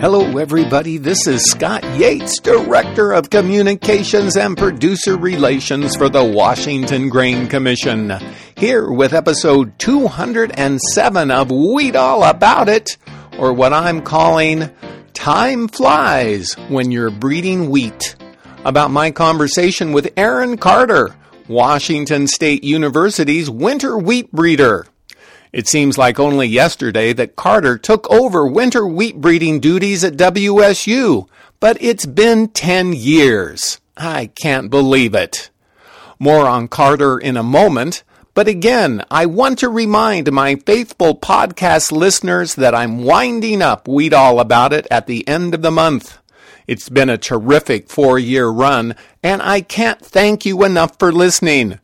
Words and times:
Hello, 0.00 0.38
everybody. 0.38 0.96
This 0.96 1.26
is 1.26 1.50
Scott 1.50 1.84
Yates, 1.98 2.40
Director 2.40 3.12
of 3.12 3.28
Communications 3.28 4.34
and 4.34 4.56
Producer 4.56 5.18
Relations 5.18 5.94
for 5.94 6.08
the 6.08 6.24
Washington 6.24 7.10
Grain 7.10 7.46
Commission. 7.48 8.10
Here 8.56 8.90
with 8.90 9.12
episode 9.12 9.78
207 9.78 11.30
of 11.30 11.50
Wheat 11.50 11.96
All 11.96 12.24
About 12.24 12.70
It, 12.70 12.96
or 13.38 13.52
what 13.52 13.74
I'm 13.74 14.00
calling 14.00 14.70
Time 15.12 15.68
Flies 15.68 16.54
When 16.68 16.90
You're 16.90 17.10
Breeding 17.10 17.68
Wheat. 17.68 18.16
About 18.64 18.90
my 18.90 19.10
conversation 19.10 19.92
with 19.92 20.14
Arron 20.16 20.56
Carter, 20.56 21.14
Washington 21.46 22.26
State 22.26 22.64
University's 22.64 23.50
winter 23.50 23.98
wheat 23.98 24.32
breeder. 24.32 24.86
It 25.52 25.66
seems 25.66 25.98
like 25.98 26.20
only 26.20 26.46
yesterday 26.46 27.12
that 27.14 27.36
Carter 27.36 27.76
took 27.76 28.08
over 28.10 28.46
winter 28.46 28.86
wheat 28.86 29.20
breeding 29.20 29.58
duties 29.58 30.04
at 30.04 30.16
WSU, 30.16 31.28
but 31.58 31.76
it's 31.80 32.06
been 32.06 32.48
10 32.48 32.92
years. 32.92 33.80
I 33.96 34.30
can't 34.40 34.70
believe 34.70 35.14
it. 35.14 35.50
More 36.18 36.46
on 36.46 36.68
Carter 36.68 37.18
in 37.18 37.36
a 37.36 37.42
moment, 37.42 38.04
but 38.32 38.46
again, 38.46 39.04
I 39.10 39.26
want 39.26 39.58
to 39.58 39.68
remind 39.68 40.30
my 40.30 40.54
faithful 40.54 41.16
podcast 41.16 41.90
listeners 41.90 42.54
that 42.54 42.74
I'm 42.74 43.02
winding 43.02 43.60
up 43.60 43.88
Wheat 43.88 44.14
All 44.14 44.38
About 44.38 44.72
It 44.72 44.86
at 44.90 45.08
the 45.08 45.26
end 45.26 45.52
of 45.52 45.62
the 45.62 45.72
month. 45.72 46.18
It's 46.68 46.88
been 46.88 47.10
a 47.10 47.18
terrific 47.18 47.90
four 47.90 48.20
year 48.20 48.48
run, 48.48 48.94
and 49.22 49.42
I 49.42 49.62
can't 49.62 50.00
thank 50.00 50.46
you 50.46 50.62
enough 50.64 50.96
for 51.00 51.10
listening. 51.10 51.80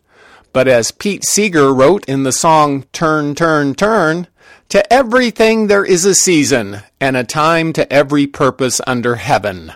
But 0.57 0.69
as 0.69 0.91
Pete 0.91 1.23
Seeger 1.27 1.71
wrote 1.75 2.07
in 2.07 2.23
the 2.23 2.33
song 2.33 2.87
Turn, 2.95 3.35
Turn, 3.35 3.75
Turn, 3.75 4.27
to 4.71 4.91
everything 4.91 5.67
there 5.67 5.85
is 5.85 6.07
a 6.07 6.15
season, 6.15 6.79
and 6.99 7.15
a 7.15 7.25
time 7.25 7.75
to 7.75 7.93
every 7.93 8.27
purpose 8.27 8.81
under 8.87 9.17
heaven. 9.17 9.75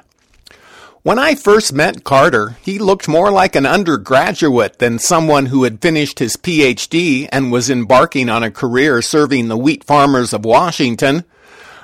When 1.03 1.19
I 1.19 1.35
first 1.35 1.75
met 1.75 2.03
Carter, 2.03 2.57
he 2.63 2.79
looked 2.79 3.09
more 3.09 3.31
like 3.31 3.57
an 3.57 3.67
undergraduate 3.67 4.79
than 4.79 4.99
someone 4.99 5.45
who 5.45 5.65
had 5.65 5.83
finished 5.83 6.19
his 6.19 6.37
PhD 6.37 7.29
and 7.31 7.53
was 7.53 7.69
embarking 7.69 8.31
on 8.31 8.43
a 8.43 8.51
career 8.51 9.03
serving 9.03 9.49
the 9.49 9.59
wheat 9.59 9.85
farmers 9.85 10.33
of 10.33 10.47
Washington. 10.47 11.25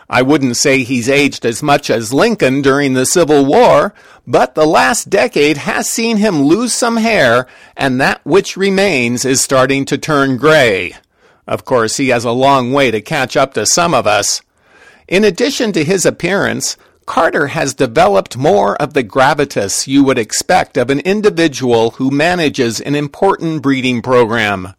I 0.09 0.23
wouldn't 0.23 0.57
say 0.57 0.83
he's 0.83 1.09
aged 1.09 1.45
as 1.45 1.62
much 1.62 1.91
as 1.91 2.12
Lincoln 2.12 2.62
during 2.62 2.95
the 2.95 3.07
Civil 3.07 3.45
War, 3.45 3.93
but 4.27 4.55
the 4.55 4.67
last 4.67 5.11
decade 5.11 5.57
has 5.57 5.91
seen 5.91 6.19
him 6.19 6.43
lose 6.43 6.73
some 6.73 6.98
hair, 6.98 7.47
and 7.77 8.01
that 8.01 8.25
which 8.25 8.57
remains 8.57 9.25
is 9.25 9.43
starting 9.43 9.85
to 9.87 9.98
turn 9.98 10.37
gray. 10.37 10.95
Of 11.47 11.65
course, 11.65 11.97
he 11.97 12.09
has 12.09 12.25
a 12.25 12.31
long 12.31 12.73
way 12.73 12.91
to 12.91 13.01
catch 13.01 13.37
up 13.37 13.55
to 13.55 13.67
some 13.67 13.95
of 13.95 14.07
us. 14.07 14.43
In 15.09 15.25
addition 15.25 15.73
to 15.73 15.85
his 15.85 16.07
appearance, 16.07 16.77
Carter 17.07 17.48
has 17.48 17.75
developed 17.75 18.37
more 18.37 18.77
of 18.77 18.95
the 18.95 19.05
gravitas 19.05 19.87
you 19.87 20.03
would 20.03 20.19
expect 20.19 20.77
of 20.77 20.91
an 20.91 20.98
individual 21.01 21.93
who 21.93 22.11
manages 22.11 22.81
an 22.81 22.97
important 22.97 23.63
breeding 23.63 24.03
program. 24.03 24.75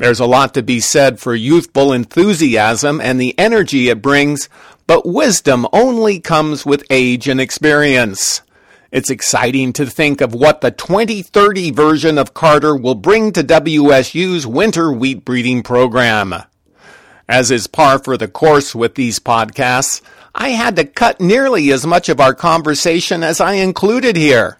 There's 0.00 0.18
a 0.18 0.24
lot 0.24 0.54
to 0.54 0.62
be 0.62 0.80
said 0.80 1.20
for 1.20 1.34
youthful 1.34 1.92
enthusiasm 1.92 3.02
and 3.02 3.20
the 3.20 3.38
energy 3.38 3.90
it 3.90 4.00
brings, 4.00 4.48
but 4.86 5.04
wisdom 5.04 5.66
only 5.74 6.20
comes 6.20 6.64
with 6.64 6.86
age 6.88 7.28
and 7.28 7.38
experience. 7.38 8.40
It's 8.90 9.10
exciting 9.10 9.74
to 9.74 9.84
think 9.84 10.22
of 10.22 10.32
what 10.32 10.62
the 10.62 10.70
2030 10.70 11.72
version 11.72 12.16
of 12.16 12.32
Carter 12.32 12.74
will 12.74 12.94
bring 12.94 13.32
to 13.32 13.44
WSU's 13.44 14.46
winter 14.46 14.90
wheat 14.90 15.22
breeding 15.22 15.62
program. 15.62 16.34
As 17.28 17.50
is 17.50 17.66
par 17.66 17.98
for 17.98 18.16
the 18.16 18.26
course 18.26 18.74
with 18.74 18.94
these 18.94 19.18
podcasts, 19.18 20.00
I 20.34 20.48
had 20.50 20.76
to 20.76 20.86
cut 20.86 21.20
nearly 21.20 21.70
as 21.72 21.86
much 21.86 22.08
of 22.08 22.20
our 22.20 22.32
conversation 22.32 23.22
as 23.22 23.38
I 23.38 23.52
included 23.52 24.16
here. 24.16 24.59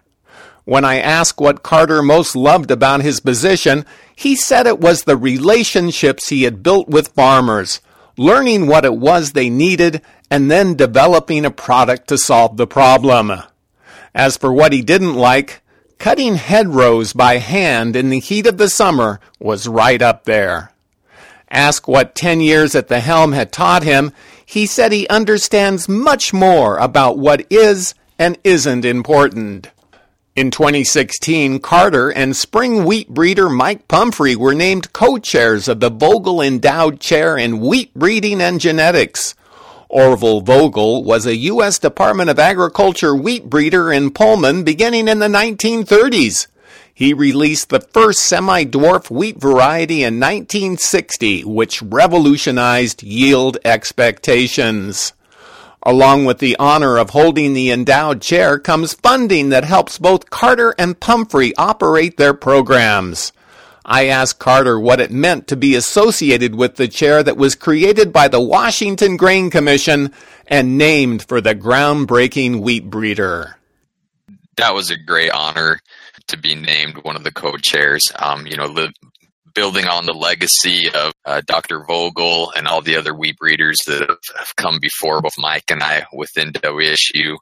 When 0.65 0.85
I 0.85 0.99
asked 0.99 1.41
what 1.41 1.63
Carter 1.63 2.03
most 2.03 2.37
loved 2.37 2.71
about 2.71 3.03
his 3.03 3.21
position, 3.21 3.85
he 4.15 4.37
said 4.37 4.67
it 4.67 4.81
was 4.81 5.05
the 5.05 5.17
relationships 5.17 6.29
he 6.29 6.43
had 6.43 6.63
built 6.63 6.89
with 6.89 7.09
farmers, 7.09 7.81
learning 8.17 8.67
what 8.67 8.85
it 8.85 8.97
was 8.97 9.33
they 9.33 9.49
needed, 9.49 10.03
and 10.31 10.51
then 10.51 10.75
developing 10.75 11.45
a 11.45 11.51
product 11.51 12.09
to 12.09 12.19
solve 12.19 12.57
the 12.57 12.67
problem. 12.67 13.33
As 14.15 14.37
for 14.37 14.53
what 14.53 14.73
he 14.73 14.83
didn't 14.83 15.15
like, 15.15 15.63
cutting 15.99 16.37
hedgerows 16.37 17.13
by 17.13 17.39
hand 17.39 17.97
in 17.97 18.11
the 18.11 18.21
heat 18.21 18.47
of 18.47 18.59
the 18.59 18.69
summer 18.69 19.21
was 19.39 19.69
right 19.69 20.03
up 20.03 20.25
there. 20.25 20.73
Ask 21.51 21.89
what 21.89 22.15
10 22.15 22.41
years 22.41 22.75
at 22.75 22.89
the 22.89 23.01
helm 23.01 23.33
had 23.33 23.53
taught 23.53 23.83
him, 23.83 24.13
he 24.45 24.67
said 24.67 24.93
he 24.93 25.09
understands 25.09 25.89
much 25.89 26.33
more 26.33 26.77
about 26.79 27.19
what 27.19 27.45
is 27.51 27.95
and 28.19 28.39
isn't 28.45 28.85
important. 28.85 29.71
In 30.37 30.53
2016, 30.53 31.59
Carter 31.59 32.09
and 32.09 32.37
spring 32.37 32.85
wheat 32.85 33.09
breeder 33.09 33.49
Mike 33.49 33.89
Pumphrey 33.89 34.37
were 34.37 34.55
named 34.55 34.93
co-chairs 34.93 35.67
of 35.67 35.81
the 35.81 35.91
Vogel 35.91 36.41
Endowed 36.41 37.01
Chair 37.01 37.37
in 37.37 37.59
Wheat 37.59 37.93
Breeding 37.95 38.41
and 38.41 38.61
Genetics. 38.61 39.35
Orville 39.89 40.41
Vogel 40.41 41.03
was 41.03 41.27
a 41.27 41.35
U.S. 41.35 41.81
Department 41.81 42.31
of 42.31 42.39
Agriculture 42.39 43.13
wheat 43.13 43.51
breeder 43.51 43.93
in 43.93 44.13
Pullman 44.13 44.63
beginning 44.63 45.09
in 45.09 45.19
the 45.19 45.27
1930s. 45.27 46.47
He 46.95 47.13
released 47.13 47.71
the 47.71 47.81
first 47.81 48.21
semi-dwarf 48.21 49.11
wheat 49.11 49.41
variety 49.41 50.05
in 50.05 50.21
1960, 50.21 51.43
which 51.43 51.83
revolutionized 51.83 53.03
yield 53.03 53.59
expectations. 53.65 55.13
Along 55.83 56.27
with 56.27 56.39
the 56.39 56.57
honor 56.59 56.99
of 56.99 57.11
holding 57.11 57.55
the 57.55 57.71
endowed 57.71 58.21
chair 58.21 58.59
comes 58.59 58.93
funding 58.93 59.49
that 59.49 59.65
helps 59.65 59.99
both 59.99 60.29
Carter 60.29 60.75
and 60.79 61.01
Pumphrey 61.01 61.55
operate 61.57 62.17
their 62.17 62.35
programs. 62.35 63.33
I 63.85 64.07
asked 64.07 64.39
Carter 64.39 64.79
what 64.79 65.01
it 65.01 65.11
meant 65.11 65.49
to 65.49 65.57
be 65.57 65.75
associated 65.75 66.55
with 66.55 66.77
the 66.77 66.87
chair 66.87 67.23
that 67.23 67.39
was 67.39 67.55
created 67.55 68.13
by 68.13 68.29
the 68.29 68.41
Washington 68.41 69.17
Grain 69.17 69.51
Commission 69.51 70.13
and 70.47 70.77
named 70.77 71.23
for 71.23 71.41
the 71.41 71.55
groundbreaking 71.55 72.61
wheat 72.61 72.91
breeder. 72.91 73.57
That 74.57 74.75
was 74.75 74.91
a 74.91 74.99
great 74.99 75.31
honor 75.31 75.81
to 76.27 76.37
be 76.37 76.55
named 76.55 76.99
one 77.03 77.17
of 77.17 77.25
the 77.25 77.33
co-chairs. 77.33 78.13
Um, 78.19 78.47
you 78.47 78.57
know, 78.57 78.67
li- 78.67 78.93
building 79.55 79.87
on 79.87 80.07
the 80.07 80.13
legacy 80.13 80.91
of 80.91 81.13
uh, 81.25 81.43
Dr. 81.47 81.85
Vogel 81.87 82.53
and 82.57 82.67
all 82.67 82.83
the 82.83 82.97
other 82.97 83.15
wheat 83.15 83.37
breeders 83.39 83.79
that 83.87 84.01
have, 84.01 84.19
have 84.37 84.57
come 84.57 84.79
before 84.81 85.21
both 85.21 85.39
Mike 85.39 85.71
and 85.71 85.83
I 85.83 86.07
within 86.13 86.53
WSU 86.53 87.37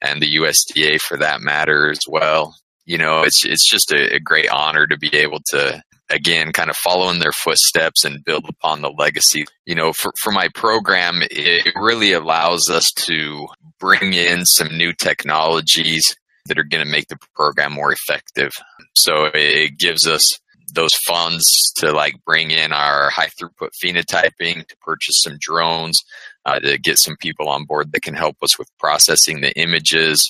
and 0.00 0.20
the 0.20 0.36
USDA 0.36 1.00
for 1.00 1.16
that 1.18 1.40
matter 1.40 1.90
as 1.90 2.00
well. 2.08 2.54
You 2.84 2.98
know, 2.98 3.22
it's 3.22 3.44
it's 3.44 3.68
just 3.68 3.92
a, 3.92 4.16
a 4.16 4.20
great 4.20 4.48
honor 4.50 4.86
to 4.86 4.98
be 4.98 5.14
able 5.16 5.38
to 5.50 5.82
again 6.10 6.52
kind 6.52 6.68
of 6.68 6.76
follow 6.76 7.10
in 7.10 7.20
their 7.20 7.32
footsteps 7.32 8.04
and 8.04 8.24
build 8.24 8.44
upon 8.48 8.82
the 8.82 8.90
legacy. 8.90 9.44
You 9.66 9.76
know, 9.76 9.92
for 9.92 10.12
for 10.20 10.32
my 10.32 10.48
program, 10.54 11.22
it 11.30 11.72
really 11.76 12.12
allows 12.12 12.68
us 12.68 12.90
to 13.06 13.46
bring 13.78 14.12
in 14.12 14.44
some 14.44 14.76
new 14.76 14.92
technologies 14.92 16.16
that 16.46 16.58
are 16.58 16.64
going 16.64 16.84
to 16.84 16.90
make 16.90 17.08
the 17.08 17.18
program 17.34 17.72
more 17.72 17.92
effective. 17.92 18.52
So 18.96 19.30
it 19.32 19.78
gives 19.78 20.06
us 20.06 20.24
those 20.72 20.94
funds 21.06 21.44
to 21.76 21.92
like 21.92 22.14
bring 22.24 22.50
in 22.50 22.72
our 22.72 23.10
high 23.10 23.28
throughput 23.28 23.70
phenotyping 23.82 24.66
to 24.66 24.76
purchase 24.80 25.22
some 25.22 25.36
drones 25.40 26.00
uh, 26.44 26.58
to 26.60 26.78
get 26.78 26.98
some 26.98 27.16
people 27.20 27.48
on 27.48 27.64
board 27.64 27.92
that 27.92 28.02
can 28.02 28.14
help 28.14 28.36
us 28.42 28.58
with 28.58 28.68
processing 28.78 29.40
the 29.40 29.52
images 29.58 30.28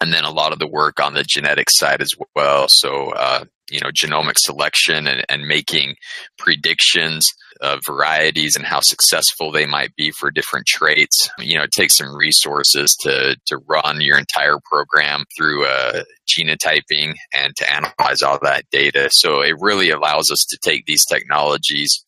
and 0.00 0.12
then 0.12 0.24
a 0.24 0.30
lot 0.30 0.52
of 0.52 0.58
the 0.58 0.68
work 0.68 1.00
on 1.00 1.14
the 1.14 1.24
genetic 1.24 1.70
side 1.70 2.02
as 2.02 2.10
well. 2.34 2.66
So 2.68 3.12
uh, 3.12 3.44
you 3.70 3.80
know 3.80 3.90
genomic 3.90 4.38
selection 4.38 5.06
and, 5.06 5.24
and 5.28 5.46
making 5.46 5.96
predictions 6.38 7.26
of 7.60 7.80
varieties 7.86 8.56
and 8.56 8.64
how 8.64 8.80
successful 8.80 9.50
they 9.50 9.66
might 9.66 9.94
be 9.96 10.10
for 10.10 10.30
different 10.30 10.66
traits. 10.66 11.28
You 11.38 11.58
know, 11.58 11.64
it 11.64 11.72
takes 11.72 11.96
some 11.96 12.14
resources 12.14 12.96
to 13.00 13.36
to 13.46 13.58
run 13.68 14.00
your 14.00 14.18
entire 14.18 14.58
program 14.64 15.24
through 15.36 15.66
uh, 15.66 16.02
genotyping 16.28 17.14
and 17.34 17.54
to 17.56 17.72
analyze 17.72 18.22
all 18.22 18.38
that 18.42 18.64
data. 18.70 19.08
So 19.12 19.40
it 19.40 19.56
really 19.60 19.90
allows 19.90 20.30
us 20.30 20.44
to 20.48 20.58
take 20.62 20.86
these 20.86 21.04
technologies 21.04 22.04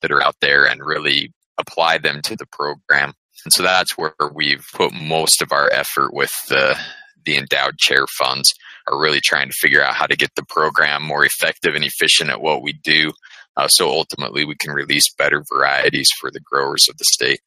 that 0.00 0.10
are 0.10 0.22
out 0.22 0.36
there 0.40 0.64
and 0.66 0.84
really 0.84 1.32
apply 1.58 1.98
them 1.98 2.20
to 2.22 2.36
the 2.36 2.46
program. 2.46 3.12
And 3.44 3.52
so 3.52 3.62
that's 3.62 3.96
where 3.96 4.14
we've 4.34 4.66
put 4.74 4.92
most 4.92 5.42
of 5.42 5.52
our 5.52 5.70
effort 5.72 6.12
with 6.12 6.32
the 6.48 6.76
the 7.24 7.36
endowed 7.36 7.78
chair 7.78 8.04
funds 8.18 8.52
are 8.88 9.00
really 9.00 9.20
trying 9.20 9.48
to 9.48 9.54
figure 9.54 9.82
out 9.82 9.94
how 9.94 10.06
to 10.06 10.16
get 10.16 10.34
the 10.34 10.44
program 10.48 11.02
more 11.02 11.24
effective 11.24 11.74
and 11.74 11.84
efficient 11.84 12.30
at 12.30 12.40
what 12.40 12.62
we 12.62 12.72
do 12.72 13.12
uh, 13.56 13.68
so 13.68 13.88
ultimately 13.88 14.44
we 14.44 14.56
can 14.56 14.72
release 14.72 15.10
better 15.14 15.42
varieties 15.52 16.10
for 16.20 16.30
the 16.30 16.40
growers 16.40 16.88
of 16.88 16.96
the 16.98 17.04
state. 17.04 17.40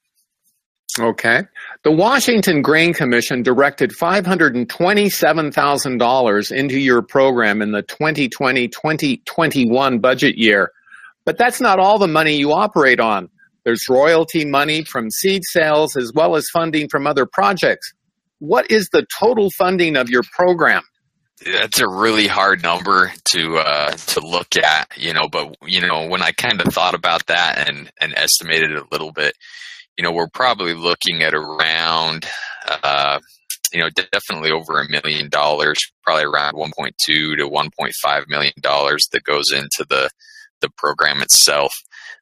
Okay. 0.98 1.44
The 1.84 1.92
Washington 1.92 2.62
Grain 2.62 2.94
Commission 2.94 3.44
directed 3.44 3.92
$527,000 3.92 6.52
into 6.52 6.80
your 6.80 7.02
program 7.02 7.62
in 7.62 7.72
the 7.72 7.82
2020 7.82 8.70
2021 8.70 10.00
budget 10.00 10.38
year. 10.38 10.72
But 11.26 11.38
that's 11.38 11.60
not 11.60 11.80
all 11.80 12.00
the 12.00 12.08
money 12.08 12.38
you 12.38 12.54
operate 12.54 13.02
on. 13.02 13.28
There's 13.66 13.90
royalty 13.90 14.46
money 14.46 14.86
from 14.86 15.10
seed 15.10 15.42
sales 15.44 15.98
as 15.98 16.14
well 16.14 16.38
as 16.38 16.48
funding 16.54 16.88
from 16.88 17.08
other 17.08 17.26
projects. 17.26 17.92
What 18.40 18.72
is 18.72 18.88
the 18.90 19.06
total 19.20 19.50
funding 19.58 19.98
of 19.98 20.10
your 20.10 20.24
program? 20.34 20.84
That's 21.46 21.80
a 21.80 21.88
really 21.88 22.28
hard 22.28 22.64
number 22.64 23.12
to 23.32 23.58
uh, 23.58 23.92
to 23.92 24.20
look 24.20 24.56
at, 24.58 24.88
you 24.98 25.14
know. 25.14 25.28
But 25.32 25.56
you 25.66 25.80
know, 25.82 26.08
when 26.08 26.24
I 26.24 26.32
kind 26.32 26.60
of 26.60 26.74
thought 26.74 26.96
about 26.96 27.28
that 27.28 27.70
and 27.70 27.92
and 28.02 28.14
estimated 28.18 28.72
it 28.72 28.78
a 28.78 28.88
little 28.92 29.12
bit, 29.12 29.36
you 29.98 30.04
know, 30.04 30.12
we're 30.12 30.28
probably 30.28 30.74
looking 30.74 31.22
at 31.22 31.36
around, 31.36 32.26
uh, 32.84 33.20
you 33.72 33.80
know, 33.80 33.90
definitely 34.12 34.52
over 34.52 34.82
a 34.82 34.90
million 34.90 35.30
dollars, 35.30 35.80
probably 36.04 36.26
around 36.26 36.56
1.2 36.56 36.92
to 36.98 37.36
1.5 37.38 38.28
million 38.28 38.54
dollars 38.62 39.08
that 39.12 39.24
goes 39.24 39.52
into 39.52 39.86
the 39.88 40.10
the 40.62 40.70
program 40.78 41.22
itself. 41.22 41.74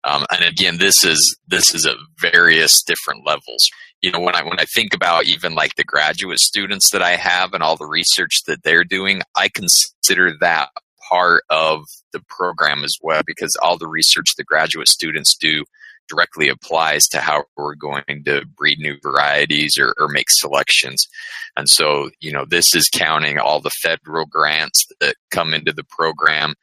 Um, 0.03 0.25
and 0.31 0.43
again, 0.43 0.77
this 0.79 1.05
is 1.05 1.37
this 1.47 1.73
is 1.73 1.85
at 1.85 1.95
various 2.19 2.83
different 2.83 3.25
levels. 3.25 3.69
You 4.03 4.11
know, 4.11 4.19
when 4.19 4.35
I 4.35 4.43
when 4.43 4.59
I 4.59 4.65
think 4.65 4.93
about 4.93 5.25
even 5.25 5.55
like 5.55 5.75
the 5.75 5.83
graduate 5.83 6.39
students 6.39 6.91
that 6.91 7.01
I 7.01 7.15
have 7.15 7.53
and 7.53 7.63
all 7.63 7.77
the 7.77 7.87
research 7.87 8.43
that 8.45 8.61
they're 8.61 8.83
doing, 8.83 9.21
I 9.35 9.49
consider 9.49 10.33
that 10.41 10.69
part 11.09 11.43
of 11.49 11.85
the 12.11 12.21
program 12.27 12.83
as 12.83 12.97
well 13.01 13.21
because 13.25 13.55
all 13.61 13.77
the 13.77 13.87
research 13.87 14.35
the 14.37 14.43
graduate 14.43 14.87
students 14.87 15.35
do 15.35 15.63
directly 16.09 16.49
applies 16.49 17.07
to 17.07 17.19
how 17.19 17.43
we're 17.55 17.75
going 17.75 18.23
to 18.25 18.45
breed 18.57 18.77
new 18.79 18.97
varieties 19.01 19.77
or, 19.79 19.93
or, 19.97 20.09
make 20.09 20.29
selections. 20.29 21.07
And 21.55 21.69
so, 21.69 22.09
you 22.19 22.31
know, 22.31 22.45
this 22.45 22.75
is 22.75 22.89
counting 22.89 23.39
all 23.39 23.61
the 23.61 23.69
federal 23.69 24.25
grants 24.25 24.85
that 24.99 25.15
come 25.31 25.53
into 25.53 25.71
the 25.71 25.85
program 25.85 26.55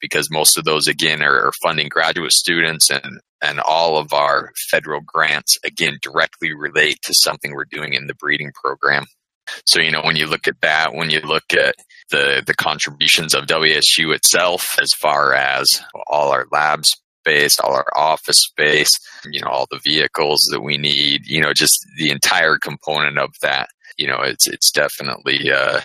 because 0.00 0.30
most 0.30 0.58
of 0.58 0.64
those 0.64 0.88
again 0.88 1.22
are, 1.22 1.46
are 1.46 1.52
funding 1.62 1.88
graduate 1.88 2.32
students 2.32 2.90
and 2.90 3.20
and 3.42 3.60
all 3.60 3.96
of 3.96 4.12
our 4.12 4.52
federal 4.70 5.00
grants 5.00 5.58
again 5.64 5.98
directly 6.02 6.52
relate 6.52 7.00
to 7.02 7.14
something 7.14 7.52
we're 7.52 7.64
doing 7.64 7.94
in 7.94 8.06
the 8.06 8.14
breeding 8.14 8.52
program. 8.54 9.06
So 9.66 9.80
you 9.80 9.90
know 9.90 10.02
when 10.02 10.16
you 10.16 10.26
look 10.26 10.46
at 10.46 10.60
that, 10.62 10.94
when 10.94 11.10
you 11.10 11.20
look 11.20 11.52
at 11.52 11.74
the 12.10 12.42
the 12.46 12.54
contributions 12.54 13.34
of 13.34 13.46
WSU 13.46 14.14
itself, 14.14 14.76
as 14.80 14.92
far 14.92 15.34
as 15.34 15.66
all 16.06 16.30
our 16.30 16.46
lab 16.52 16.84
space, 16.84 17.58
all 17.60 17.74
our 17.74 17.88
office 17.96 18.38
space, 18.38 18.98
you 19.24 19.40
know 19.40 19.48
all 19.48 19.66
the 19.70 19.80
vehicles 19.82 20.40
that 20.50 20.60
we 20.60 20.76
need, 20.76 21.26
you 21.26 21.40
know 21.40 21.52
just 21.52 21.86
the 21.96 22.10
entire 22.10 22.58
component 22.58 23.18
of 23.18 23.30
that, 23.42 23.68
you 23.96 24.06
know 24.06 24.20
it's 24.20 24.46
it's 24.46 24.70
definitely 24.70 25.50
uh, 25.50 25.80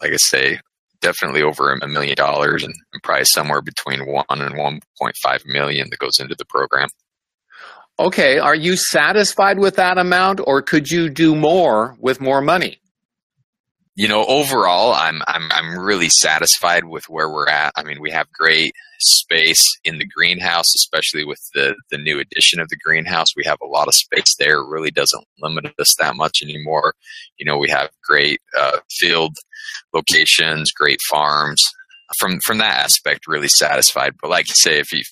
like 0.00 0.12
I 0.12 0.16
say 0.16 0.60
definitely 1.02 1.42
over 1.42 1.72
a 1.72 1.88
million 1.88 2.14
dollars 2.14 2.64
and 2.64 2.74
probably 3.02 3.24
somewhere 3.26 3.60
between 3.60 4.06
one 4.06 4.24
and 4.30 4.54
1.5 4.54 5.46
million 5.46 5.88
that 5.90 5.98
goes 5.98 6.18
into 6.18 6.34
the 6.34 6.46
program. 6.46 6.88
Okay, 7.98 8.38
are 8.38 8.54
you 8.54 8.76
satisfied 8.76 9.58
with 9.58 9.76
that 9.76 9.98
amount 9.98 10.40
or 10.46 10.62
could 10.62 10.90
you 10.90 11.10
do 11.10 11.34
more 11.36 11.94
with 12.00 12.20
more 12.20 12.40
money? 12.40 12.78
You 13.94 14.08
know, 14.08 14.24
overall, 14.24 14.94
I'm 14.94 15.20
I'm 15.26 15.52
I'm 15.52 15.78
really 15.78 16.08
satisfied 16.08 16.86
with 16.86 17.04
where 17.10 17.28
we're 17.28 17.48
at. 17.48 17.72
I 17.76 17.82
mean, 17.82 18.00
we 18.00 18.10
have 18.10 18.26
great 18.32 18.72
space 19.02 19.78
in 19.84 19.98
the 19.98 20.06
greenhouse, 20.06 20.74
especially 20.74 21.24
with 21.24 21.40
the 21.54 21.74
the 21.90 21.98
new 21.98 22.20
addition 22.20 22.60
of 22.60 22.68
the 22.68 22.76
greenhouse. 22.76 23.36
We 23.36 23.44
have 23.44 23.58
a 23.62 23.66
lot 23.66 23.88
of 23.88 23.94
space 23.94 24.34
there. 24.38 24.58
It 24.58 24.68
really 24.68 24.90
doesn't 24.90 25.24
limit 25.40 25.66
us 25.78 25.94
that 25.98 26.16
much 26.16 26.42
anymore. 26.42 26.94
You 27.38 27.46
know, 27.46 27.58
we 27.58 27.70
have 27.70 27.90
great 28.02 28.40
uh, 28.58 28.78
field 28.90 29.36
locations, 29.92 30.72
great 30.72 31.00
farms. 31.08 31.62
From 32.18 32.40
from 32.40 32.58
that 32.58 32.84
aspect, 32.84 33.26
really 33.26 33.48
satisfied. 33.48 34.14
But 34.20 34.30
like 34.30 34.48
you 34.48 34.54
say, 34.54 34.78
if 34.78 34.92
you 34.92 35.02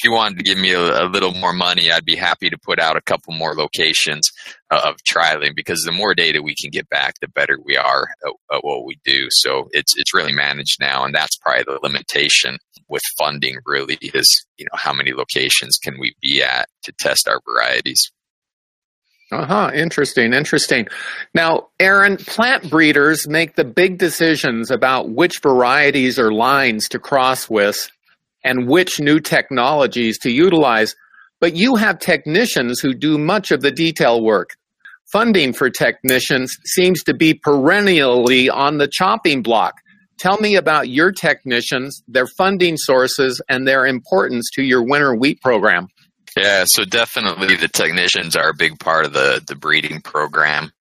if 0.00 0.04
you 0.04 0.12
wanted 0.12 0.38
to 0.38 0.44
give 0.44 0.56
me 0.56 0.72
a, 0.72 1.04
a, 1.04 1.06
little 1.08 1.34
more 1.34 1.52
money, 1.52 1.92
I'd 1.92 2.06
be 2.06 2.16
happy 2.16 2.48
to 2.48 2.56
put 2.56 2.80
out 2.80 2.96
a 2.96 3.02
couple 3.02 3.34
more 3.34 3.54
locations 3.54 4.30
uh, 4.70 4.80
of 4.82 4.96
trialing 5.06 5.54
because 5.54 5.82
the 5.82 5.92
more 5.92 6.14
data 6.14 6.40
we 6.40 6.54
can 6.54 6.70
get 6.70 6.88
back, 6.88 7.16
the 7.20 7.28
better 7.28 7.58
we 7.62 7.76
are 7.76 8.08
at, 8.24 8.32
at, 8.56 8.64
what 8.64 8.86
we 8.86 8.98
do. 9.04 9.26
So 9.28 9.68
it's 9.72 9.94
it's 9.98 10.14
really 10.14 10.32
managed 10.32 10.80
now, 10.80 11.04
and 11.04 11.14
that's 11.14 11.36
probably 11.36 11.64
the 11.64 11.80
limitation 11.82 12.56
with 12.88 13.02
funding. 13.18 13.58
Really, 13.66 13.98
is 14.00 14.46
you 14.56 14.64
know 14.64 14.78
how 14.78 14.94
many 14.94 15.12
locations 15.12 15.76
can 15.76 16.00
we 16.00 16.14
be 16.22 16.42
at 16.42 16.70
to 16.84 16.92
test 16.98 17.28
our 17.28 17.40
varieties. 17.46 18.10
Uh 19.30 19.44
huh. 19.44 19.70
Interesting. 19.74 20.32
Interesting. 20.32 20.88
Now, 21.34 21.68
Arron, 21.78 22.16
plant 22.16 22.70
breeders 22.70 23.28
make 23.28 23.54
the 23.54 23.64
big 23.64 23.98
decisions 23.98 24.70
about 24.70 25.10
which 25.10 25.40
varieties 25.42 26.18
or 26.18 26.32
lines 26.32 26.88
to 26.88 26.98
cross 26.98 27.50
with 27.50 27.90
and 28.44 28.68
which 28.68 29.00
new 29.00 29.20
technologies 29.20 30.18
to 30.18 30.30
utilize, 30.30 30.94
but 31.40 31.54
you 31.54 31.76
have 31.76 31.98
technicians 31.98 32.80
who 32.80 32.94
do 32.94 33.18
much 33.18 33.50
of 33.50 33.60
the 33.60 33.70
detail 33.70 34.22
work. 34.22 34.50
Funding 35.12 35.52
for 35.52 35.70
technicians 35.70 36.56
seems 36.64 37.02
to 37.02 37.14
be 37.14 37.34
perennially 37.34 38.48
on 38.48 38.78
the 38.78 38.88
chopping 38.88 39.42
block. 39.42 39.74
Tell 40.18 40.38
me 40.38 40.54
about 40.54 40.88
your 40.88 41.12
technicians, 41.12 42.02
their 42.06 42.26
funding 42.26 42.76
sources, 42.76 43.40
and 43.48 43.66
their 43.66 43.86
importance 43.86 44.50
to 44.54 44.62
your 44.62 44.84
winter 44.84 45.14
wheat 45.14 45.40
program. 45.40 45.88
Yeah, 46.36 46.64
so 46.66 46.84
definitely 46.84 47.56
the 47.56 47.68
technicians 47.68 48.36
are 48.36 48.50
a 48.50 48.54
big 48.54 48.78
part 48.78 49.04
of 49.04 49.12
the, 49.12 49.42
the 49.46 49.56
breeding 49.56 50.00
program. 50.00 50.72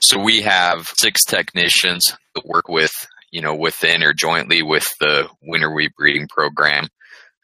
So 0.00 0.20
we 0.22 0.42
have 0.42 0.88
six 0.96 1.24
technicians 1.24 2.12
that 2.34 2.44
work 2.44 2.68
with, 2.68 2.92
you 3.30 3.40
know, 3.40 3.54
within 3.54 4.02
or 4.02 4.12
jointly 4.12 4.62
with 4.62 4.86
the 5.00 5.28
winter 5.42 5.72
wheat 5.72 5.92
breeding 5.96 6.28
program. 6.28 6.88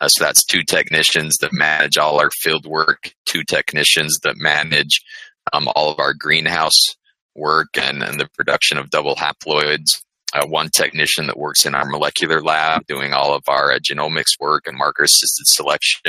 Uh, 0.05 0.09
so 0.09 0.23
that's 0.23 0.45
two 0.45 0.63
technicians 0.63 1.39
that 1.41 1.51
manage 1.51 1.97
all 1.97 2.21
our 2.21 2.31
field 2.43 2.67
work, 2.67 3.15
two 3.25 3.43
technicians 3.43 4.19
that 4.23 4.37
manage 4.37 5.01
um, 5.55 5.67
all 5.75 5.91
of 5.91 5.99
our 5.99 6.13
greenhouse 6.13 6.79
work 7.35 7.69
and, 7.81 8.03
and 8.03 8.21
the 8.21 8.29
production 8.37 8.77
of 8.77 8.91
double 8.91 9.15
haploids. 9.15 10.03
Uh, 10.35 10.47
one 10.47 10.69
technician 10.69 11.27
that 11.27 11.39
works 11.39 11.65
in 11.65 11.75
our 11.75 11.87
molecular 11.87 12.43
lab 12.43 12.85
doing 12.87 13.15
all 13.15 13.35
of 13.35 13.43
our 13.49 13.73
uh, 13.73 13.79
genomics 13.79 14.39
work 14.39 14.67
and 14.67 14.77
marker 14.77 15.05
assisted 15.05 15.47
selection 15.47 16.03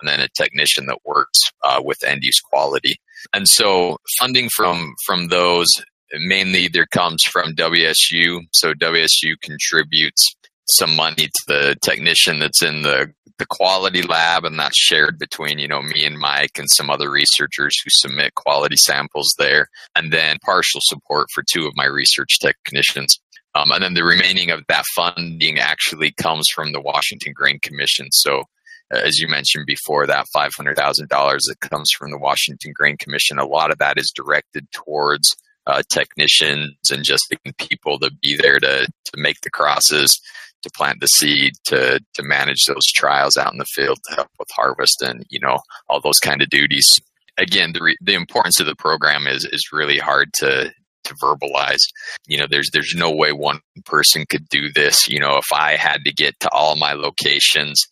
and 0.00 0.08
then 0.08 0.20
a 0.20 0.28
technician 0.36 0.84
that 0.84 0.98
works 1.06 1.38
uh, 1.64 1.80
with 1.82 2.04
end 2.04 2.22
use 2.22 2.40
quality. 2.40 2.96
And 3.32 3.48
so 3.48 3.96
funding 4.18 4.50
from 4.54 4.94
from 5.06 5.28
those 5.28 5.68
mainly 6.12 6.68
there 6.68 6.86
comes 6.86 7.22
from 7.22 7.54
WSU. 7.54 8.40
So 8.52 8.74
WSU 8.74 9.40
contributes 9.40 10.34
some 10.70 10.96
money 10.96 11.26
to 11.26 11.42
the 11.46 11.76
technician 11.82 12.38
that's 12.38 12.62
in 12.62 12.82
the 12.82 13.12
the 13.38 13.46
quality 13.46 14.02
lab 14.02 14.44
and 14.44 14.58
that's 14.58 14.76
shared 14.76 15.18
between 15.18 15.58
you 15.58 15.66
know 15.66 15.80
me 15.80 16.04
and 16.04 16.18
mike 16.18 16.58
and 16.58 16.68
some 16.70 16.90
other 16.90 17.10
researchers 17.10 17.74
who 17.82 17.88
submit 17.88 18.34
quality 18.34 18.76
samples 18.76 19.34
there 19.38 19.66
and 19.96 20.12
then 20.12 20.36
partial 20.44 20.80
support 20.82 21.26
for 21.32 21.42
two 21.50 21.66
of 21.66 21.72
my 21.74 21.86
research 21.86 22.38
technicians. 22.38 23.18
Um, 23.54 23.72
and 23.72 23.82
then 23.82 23.94
the 23.94 24.04
remaining 24.04 24.50
of 24.50 24.62
that 24.68 24.84
funding 24.94 25.58
actually 25.58 26.12
comes 26.12 26.48
from 26.54 26.72
the 26.72 26.80
washington 26.80 27.32
grain 27.32 27.58
commission. 27.62 28.12
So 28.12 28.44
as 28.90 29.18
you 29.18 29.28
mentioned 29.28 29.66
before, 29.66 30.06
that 30.06 30.26
$500,000 30.34 30.74
that 30.76 31.60
comes 31.60 31.92
from 31.92 32.10
the 32.10 32.18
Washington 32.18 32.72
Grain 32.74 32.96
Commission, 32.96 33.38
a 33.38 33.46
lot 33.46 33.70
of 33.70 33.78
that 33.78 33.98
is 33.98 34.12
directed 34.14 34.66
towards 34.72 35.36
uh, 35.66 35.82
technicians 35.88 36.74
and 36.90 37.04
just 37.04 37.32
people 37.58 37.98
to 38.00 38.10
be 38.22 38.36
there 38.36 38.58
to, 38.58 38.86
to 38.86 39.12
make 39.16 39.40
the 39.42 39.50
crosses, 39.50 40.20
to 40.62 40.70
plant 40.70 41.00
the 41.00 41.06
seed, 41.06 41.54
to, 41.64 42.00
to 42.14 42.22
manage 42.22 42.64
those 42.66 42.86
trials 42.86 43.36
out 43.36 43.52
in 43.52 43.58
the 43.58 43.64
field, 43.64 43.98
to 44.04 44.16
help 44.16 44.28
with 44.38 44.48
harvest 44.50 45.02
and, 45.02 45.24
you 45.30 45.40
know, 45.40 45.58
all 45.88 46.00
those 46.00 46.18
kind 46.18 46.42
of 46.42 46.50
duties. 46.50 46.98
Again, 47.38 47.72
the, 47.72 47.80
re- 47.82 47.96
the 48.00 48.14
importance 48.14 48.60
of 48.60 48.66
the 48.66 48.74
program 48.74 49.26
is, 49.26 49.44
is 49.44 49.70
really 49.72 49.98
hard 49.98 50.32
to, 50.34 50.72
to 51.04 51.14
verbalize. 51.14 51.80
You 52.26 52.38
know, 52.38 52.46
there's 52.48 52.70
there's 52.72 52.94
no 52.94 53.10
way 53.10 53.32
one 53.32 53.60
person 53.86 54.26
could 54.28 54.48
do 54.48 54.70
this. 54.72 55.08
You 55.08 55.18
know, 55.18 55.36
if 55.38 55.46
I 55.52 55.76
had 55.76 56.04
to 56.04 56.12
get 56.12 56.38
to 56.40 56.50
all 56.50 56.76
my 56.76 56.92
locations 56.92 57.86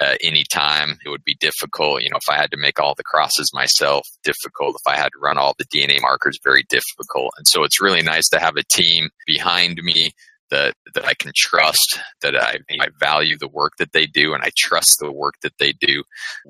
uh, 0.00 0.14
anytime. 0.22 0.98
It 1.04 1.10
would 1.10 1.24
be 1.24 1.36
difficult. 1.38 2.02
You 2.02 2.10
know, 2.10 2.16
if 2.16 2.28
I 2.28 2.36
had 2.36 2.50
to 2.52 2.56
make 2.56 2.80
all 2.80 2.94
the 2.94 3.04
crosses 3.04 3.52
myself, 3.52 4.08
difficult. 4.24 4.76
If 4.76 4.90
I 4.90 4.96
had 4.96 5.10
to 5.12 5.18
run 5.20 5.38
all 5.38 5.54
the 5.58 5.66
DNA 5.66 6.00
markers, 6.00 6.38
very 6.42 6.64
difficult. 6.68 7.32
And 7.36 7.46
so 7.46 7.64
it's 7.64 7.80
really 7.80 8.02
nice 8.02 8.28
to 8.30 8.40
have 8.40 8.56
a 8.56 8.64
team 8.64 9.10
behind 9.26 9.80
me 9.82 10.12
that 10.50 10.74
that 10.94 11.04
I 11.04 11.14
can 11.14 11.32
trust, 11.34 12.00
that 12.22 12.36
I, 12.36 12.58
I 12.80 12.88
value 12.98 13.36
the 13.38 13.48
work 13.48 13.72
that 13.78 13.92
they 13.92 14.06
do, 14.06 14.34
and 14.34 14.42
I 14.42 14.50
trust 14.56 14.96
the 15.00 15.12
work 15.12 15.34
that 15.42 15.54
they 15.58 15.72
do. 15.72 16.02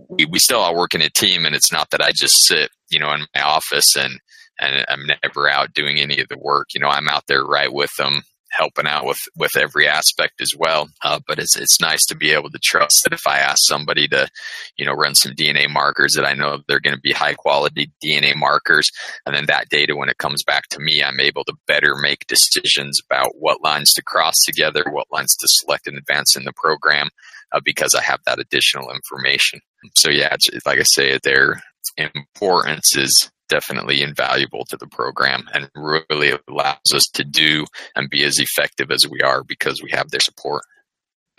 We 0.09 0.27
we 0.27 0.39
still 0.39 0.61
all 0.61 0.77
work 0.77 0.95
in 0.95 1.03
a 1.03 1.11
team, 1.11 1.45
and 1.45 1.55
it's 1.55 1.73
not 1.73 1.91
that 1.91 2.03
I 2.03 2.13
just 2.13 2.47
sit, 2.47 2.71
you 2.91 2.99
know, 2.99 3.13
in 3.13 3.27
my 3.35 3.43
office 3.43 3.97
and 3.97 4.21
and 4.61 4.85
I'm 4.89 5.07
never 5.23 5.49
out 5.49 5.73
doing 5.73 5.99
any 5.99 6.21
of 6.21 6.29
the 6.29 6.39
work. 6.39 6.69
You 6.75 6.81
know, 6.81 6.89
I'm 6.89 7.09
out 7.09 7.25
there 7.29 7.45
right 7.45 7.73
with 7.73 7.91
them, 7.97 8.23
helping 8.51 8.87
out 8.87 9.07
with 9.07 9.21
with 9.37 9.57
every 9.57 9.87
aspect 9.87 10.41
as 10.41 10.51
well. 10.57 10.89
Uh, 11.05 11.21
but 11.27 11.39
it's 11.39 11.57
it's 11.57 11.81
nice 11.81 12.05
to 12.07 12.17
be 12.17 12.33
able 12.33 12.51
to 12.51 12.59
trust 12.63 13.03
that 13.05 13.13
if 13.13 13.27
I 13.27 13.39
ask 13.39 13.59
somebody 13.63 14.09
to, 14.09 14.29
you 14.77 14.85
know, 14.85 14.93
run 14.93 15.15
some 15.15 15.33
DNA 15.33 15.69
markers, 15.71 16.15
that 16.15 16.27
I 16.27 16.35
know 16.35 16.61
they're 16.67 16.81
going 16.81 16.95
to 16.95 17.01
be 17.01 17.13
high 17.13 17.35
quality 17.35 17.91
DNA 18.05 18.35
markers, 18.37 18.91
and 19.27 19.35
then 19.35 19.47
that 19.47 19.69
data 19.69 19.97
when 19.97 20.09
it 20.09 20.19
comes 20.19 20.43
back 20.43 20.69
to 20.71 20.81
me, 20.81 21.03
I'm 21.03 21.21
able 21.21 21.45
to 21.45 21.55
better 21.67 21.95
make 21.97 22.27
decisions 22.27 23.01
about 23.09 23.33
what 23.39 23.63
lines 23.63 23.93
to 23.95 24.03
cross 24.03 24.35
together, 24.45 24.85
what 24.91 25.07
lines 25.13 25.37
to 25.37 25.47
select 25.49 25.87
in 25.87 25.97
advance 25.97 26.37
in 26.37 26.45
the 26.45 26.53
program, 26.53 27.09
uh, 27.53 27.61
because 27.65 27.95
I 27.95 28.03
have 28.03 28.21
that 28.27 28.39
additional 28.39 28.93
information. 28.93 29.61
So 29.97 30.11
yeah, 30.11 30.37
like 30.67 30.79
I 30.79 30.85
say, 30.85 31.19
they're 31.23 31.63
importance 31.97 32.97
is 32.97 33.31
definitely 33.51 34.01
invaluable 34.01 34.65
to 34.71 34.77
the 34.77 34.87
program 34.87 35.47
and 35.53 35.69
really 35.75 36.33
allows 36.49 36.95
us 36.95 37.07
to 37.13 37.25
do 37.25 37.67
and 37.95 38.09
be 38.09 38.25
as 38.25 38.39
effective 38.39 38.91
as 38.91 39.07
we 39.07 39.21
are 39.21 39.45
because 39.45 39.83
we 39.83 39.91
have 39.91 40.11
their 40.11 40.21
support. 40.21 40.63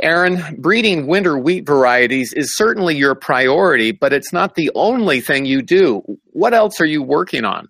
Arron, 0.01 0.56
breeding 0.58 1.08
winter 1.08 1.38
wheat 1.38 1.65
varieties 1.65 2.34
is 2.34 2.56
certainly 2.56 2.96
your 2.96 3.15
priority, 3.15 3.91
but 3.91 4.13
it's 4.13 4.34
not 4.34 4.56
the 4.56 4.72
only 4.75 5.22
thing 5.22 5.46
you 5.46 5.62
do. 5.62 6.01
What 6.25 6.53
else 6.53 6.82
are 6.82 6.86
you 6.86 7.03
working 7.03 7.46
on? 7.46 7.68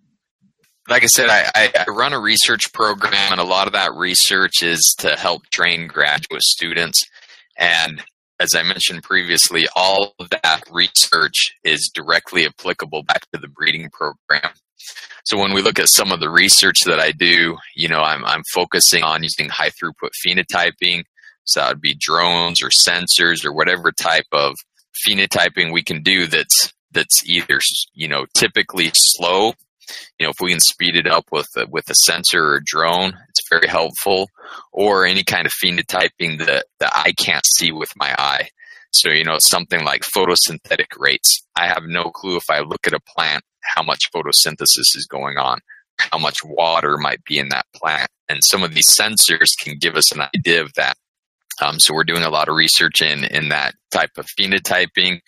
Like 0.89 1.03
I 1.03 1.07
said, 1.07 1.29
I, 1.29 1.71
I, 1.77 1.85
run 1.89 2.13
a 2.13 2.19
research 2.19 2.73
program, 2.73 3.31
and 3.31 3.39
a 3.39 3.45
lot 3.45 3.67
of 3.67 3.73
that 3.73 3.93
research 3.93 4.63
is 4.63 4.95
to 4.99 5.15
help 5.15 5.43
train 5.51 5.87
graduate 5.87 6.41
students. 6.41 7.05
And 7.57 8.01
as 8.41 8.55
I 8.55 8.63
mentioned 8.63 9.03
previously, 9.03 9.67
all 9.75 10.15
of 10.19 10.29
that 10.31 10.63
research 10.71 11.55
is 11.63 11.91
directly 11.93 12.45
applicable 12.45 13.03
back 13.03 13.29
to 13.31 13.39
the 13.39 13.47
breeding 13.47 13.89
program. 13.91 14.51
So 15.25 15.37
when 15.37 15.53
we 15.53 15.61
look 15.61 15.77
at 15.77 15.89
some 15.89 16.11
of 16.11 16.19
the 16.19 16.29
research 16.29 16.81
that 16.85 16.99
I 16.99 17.11
do, 17.11 17.57
you 17.75 17.87
know, 17.87 18.01
I'm, 18.01 18.25
I'm 18.25 18.41
focusing 18.51 19.03
on 19.03 19.21
using 19.21 19.47
high 19.49 19.69
throughput 19.69 20.09
phenotyping. 20.25 21.03
So 21.43 21.59
that 21.59 21.69
would 21.69 21.81
be 21.81 21.95
drones 21.99 22.63
or 22.63 22.69
sensors 22.69 23.45
or 23.45 23.53
whatever 23.53 23.91
type 23.91 24.25
of 24.31 24.55
phenotyping 25.05 25.71
we 25.71 25.83
can 25.83 26.01
do 26.01 26.27
that's 26.27 26.73
that's 26.91 27.25
either 27.25 27.59
you 27.93 28.07
know 28.07 28.25
typically 28.33 28.91
slow 28.93 29.53
you 30.19 30.25
know 30.25 30.29
if 30.29 30.41
we 30.41 30.51
can 30.51 30.59
speed 30.59 30.97
it 30.97 31.07
up 31.07 31.25
with 31.31 31.47
a, 31.55 31.65
with 31.67 31.89
a 31.89 31.95
sensor 31.95 32.43
or 32.43 32.55
a 32.55 32.63
drone 32.63 33.13
very 33.51 33.67
helpful 33.67 34.27
or 34.71 35.05
any 35.05 35.23
kind 35.23 35.45
of 35.45 35.53
phenotyping 35.53 36.39
that 36.45 36.65
that 36.79 36.91
I 36.95 37.13
can't 37.13 37.45
see 37.45 37.71
with 37.71 37.91
my 37.95 38.15
eye. 38.17 38.49
So 38.93 39.09
you 39.09 39.23
know 39.23 39.37
something 39.39 39.85
like 39.85 40.01
photosynthetic 40.01 40.97
rates. 40.97 41.43
I 41.55 41.67
have 41.67 41.83
no 41.85 42.05
clue 42.05 42.37
if 42.37 42.49
I 42.49 42.61
look 42.61 42.87
at 42.87 42.93
a 42.93 42.99
plant 43.15 43.43
how 43.75 43.83
much 43.83 44.11
photosynthesis 44.11 44.95
is 44.95 45.07
going 45.07 45.37
on 45.37 45.59
how 46.11 46.17
much 46.17 46.43
water 46.43 46.97
might 46.97 47.23
be 47.25 47.37
in 47.37 47.49
that 47.49 47.65
plant. 47.75 48.09
And 48.29 48.43
some 48.43 48.63
of 48.63 48.73
these 48.73 48.87
sensors 48.87 49.49
can 49.61 49.77
give 49.77 49.95
us 49.95 50.11
an 50.11 50.21
idea 50.35 50.61
of 50.61 50.73
that. 50.75 50.95
Um, 51.61 51.79
so 51.79 51.93
we're 51.93 52.05
doing 52.05 52.23
a 52.23 52.29
lot 52.29 52.49
of 52.49 52.55
research 52.55 53.01
in 53.01 53.25
in 53.25 53.49
that 53.49 53.75
type 53.91 54.11
of 54.17 54.25
phenotyping 54.25 55.19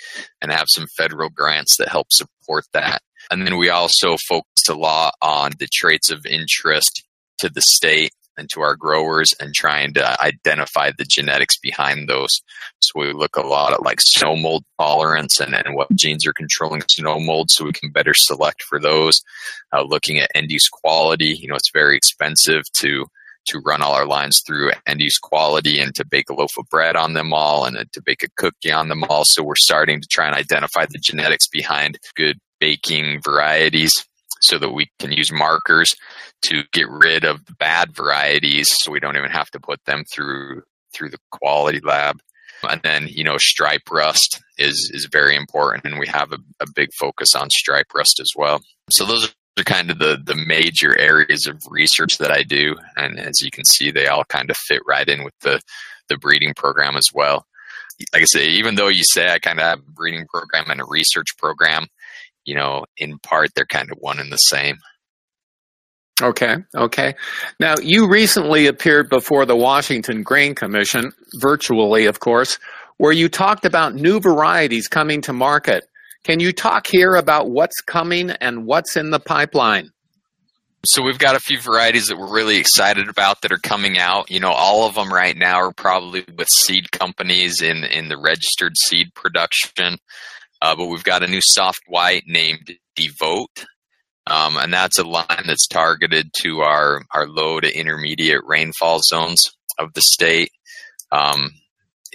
and 0.42 0.52
have 0.52 0.68
some 0.70 0.88
federal 0.98 1.30
grants 1.30 1.78
that 1.78 1.90
help 1.90 2.08
support 2.12 2.66
that. 2.74 3.02
And 3.30 3.46
then 3.46 3.58
we 3.58 3.70
also 3.70 4.16
focus 4.28 4.68
a 4.70 4.74
lot 4.74 5.14
on 5.22 5.52
the 5.60 5.68
traits 5.72 6.10
of 6.10 6.26
interest 6.26 7.04
to 7.40 7.50
the 7.50 7.62
state 7.62 8.12
and 8.38 8.50
to 8.50 8.62
our 8.62 8.76
growers 8.76 9.34
and 9.40 9.54
trying 9.54 9.94
to 9.94 10.22
identify 10.22 10.92
the 10.98 11.06
genetics 11.06 11.58
behind 11.58 12.08
those. 12.08 12.42
So 12.80 13.00
we 13.00 13.14
look 13.14 13.36
a 13.36 13.46
lot 13.46 13.74
at 13.74 13.84
like 13.84 14.02
snow 14.02 14.36
mold 14.36 14.64
tolerance 14.80 15.40
and, 15.40 15.54
and 15.54 15.76
what 15.76 15.94
genes 15.96 16.26
are 16.26 16.34
controlling 16.34 16.84
snow 16.90 17.20
mold 17.20 17.52
so 17.52 17.66
we 17.66 17.74
can 17.74 17.92
better 17.92 18.14
select 18.16 18.64
for 18.64 18.80
those. 18.80 19.22
Uh, 19.72 19.84
looking 19.84 20.18
at 20.20 20.32
end 20.36 20.52
use 20.52 20.68
quality, 20.70 21.28
you 21.28 21.48
know, 21.48 21.56
it's 21.56 21.72
very 21.72 21.96
expensive 21.96 22.64
to 22.74 23.06
to 23.46 23.60
run 23.60 23.82
all 23.82 23.92
our 23.92 24.06
lines 24.06 24.42
through 24.48 24.72
end 24.88 25.02
use 25.02 25.18
quality 25.18 25.78
and 25.78 25.94
to 25.96 26.06
bake 26.06 26.30
a 26.30 26.34
loaf 26.34 26.58
of 26.58 26.66
bread 26.70 26.96
on 26.96 27.12
them 27.14 27.34
all 27.34 27.66
and 27.66 27.78
to 27.92 28.02
bake 28.02 28.24
a 28.24 28.30
cookie 28.38 28.72
on 28.72 28.88
them 28.88 29.04
all. 29.10 29.26
So 29.26 29.44
we're 29.44 29.56
starting 29.56 30.00
to 30.00 30.08
try 30.08 30.28
and 30.28 30.36
identify 30.36 30.86
the 30.86 30.98
genetics 30.98 31.48
behind 31.48 32.00
good 32.16 32.40
baking 32.62 33.22
varieties 33.22 34.06
so 34.40 34.58
that 34.60 34.72
we 34.72 34.90
can 35.00 35.12
use 35.12 35.32
markers 35.32 35.94
to 36.44 36.64
get 36.72 36.88
rid 36.90 37.24
of 37.24 37.46
the 37.46 37.54
bad 37.54 37.96
varieties 37.96 38.68
so 38.70 38.92
we 38.92 39.00
don't 39.00 39.18
even 39.18 39.32
have 39.32 39.50
to 39.52 39.60
put 39.60 39.84
them 39.86 40.04
through 40.12 40.64
through 40.94 41.10
the 41.10 41.20
quality 41.32 41.80
lab. 41.84 42.20
And 42.70 42.82
then 42.82 43.08
you 43.10 43.24
know 43.24 43.38
stripe 43.38 43.90
rust 43.92 44.42
is 44.58 44.92
is 44.94 45.08
very 45.12 45.36
important 45.36 45.86
and 45.86 46.00
we 46.00 46.08
have 46.08 46.32
a, 46.32 46.38
a 46.62 46.66
big 46.74 46.90
focus 46.98 47.36
on 47.36 47.50
stripe 47.50 47.88
rust 47.94 48.20
as 48.20 48.32
well. 48.36 48.62
So 48.92 49.06
those 49.06 49.34
are 49.58 49.64
kind 49.64 49.92
of 49.92 50.00
the 50.00 50.18
the 50.24 50.36
major 50.36 50.98
areas 50.98 51.46
of 51.46 51.62
research 51.70 52.18
that 52.20 52.32
I 52.32 52.44
do 52.44 52.76
and 52.96 53.20
as 53.20 53.42
you 53.42 53.52
can 53.52 53.66
see 53.66 53.92
they 53.92 54.08
all 54.08 54.24
kind 54.26 54.50
of 54.50 54.58
fit 54.58 54.82
right 54.88 55.08
in 55.08 55.24
with 55.24 55.34
the 55.42 55.62
the 56.10 56.18
breeding 56.18 56.54
program 56.56 56.96
as 56.96 57.10
well. 57.14 57.46
Like 58.14 58.24
I 58.24 58.26
say 58.26 58.48
even 58.48 58.76
though 58.76 58.88
you 58.88 59.04
say 59.04 59.30
I 59.30 59.40
kind 59.40 59.60
of 59.60 59.66
have 59.66 59.80
a 59.80 59.92
breeding 59.92 60.26
program 60.28 60.70
and 60.70 60.82
a 60.82 60.86
research 60.86 61.38
program 61.38 61.88
you 62.46 62.56
know, 62.56 62.86
in 62.98 63.20
part, 63.20 63.50
they're 63.56 63.66
kind 63.66 63.92
of 63.92 63.98
one 64.00 64.20
and 64.20 64.32
the 64.32 64.38
same. 64.38 64.78
Okay, 66.22 66.58
okay. 66.76 67.16
Now, 67.60 67.74
you 67.82 68.08
recently 68.08 68.68
appeared 68.68 69.10
before 69.10 69.46
the 69.46 69.56
Washington 69.56 70.22
Grain 70.22 70.54
Commission, 70.54 71.12
virtually, 71.40 72.06
of 72.06 72.20
course, 72.20 72.60
where 72.98 73.12
you 73.12 73.30
talked 73.30 73.66
about 73.66 73.96
new 73.96 74.20
varieties 74.20 74.88
coming 74.88 75.22
to 75.22 75.34
market. 75.34 75.86
Can 76.24 76.40
you 76.40 76.54
talk 76.54 76.88
here 76.88 77.16
about 77.16 77.50
what's 77.50 77.82
coming 77.82 78.30
and 78.30 78.66
what's 78.66 78.96
in 78.96 79.10
the 79.10 79.20
pipeline? 79.20 79.90
So 80.86 81.02
we've 81.02 81.18
got 81.18 81.36
a 81.36 81.40
few 81.40 81.60
varieties 81.60 82.08
that 82.08 82.18
we're 82.18 82.34
really 82.34 82.58
excited 82.58 83.08
about 83.08 83.42
that 83.42 83.54
are 83.54 83.58
coming 83.58 83.98
out. 83.98 84.30
You 84.30 84.42
know, 84.42 84.52
all 84.52 84.86
of 84.86 84.96
them 84.96 85.12
right 85.12 85.36
now 85.36 85.56
are 85.56 85.72
probably 85.72 86.26
with 86.38 86.50
seed 86.50 86.92
companies 86.92 87.62
in 87.62 87.86
in 87.86 88.10
the 88.10 88.18
registered 88.18 88.78
seed 88.78 89.14
production. 89.16 89.98
Uh, 90.62 90.76
but 90.76 90.88
we've 90.88 91.04
got 91.04 91.24
a 91.24 91.28
new 91.28 91.40
soft 91.42 91.82
white 91.88 92.24
named 92.28 92.72
Devote, 92.96 93.66
um, 94.28 94.58
and 94.58 94.74
that's 94.74 95.00
a 95.00 95.04
line 95.04 95.44
that's 95.46 95.68
targeted 95.68 96.30
to 96.42 96.62
our, 96.62 97.02
our 97.14 97.28
low 97.28 97.60
to 97.60 97.78
intermediate 97.78 98.46
rainfall 98.46 99.00
zones 99.04 99.52
of 99.80 99.94
the 99.94 100.02
state. 100.02 100.52
Um, 101.12 101.52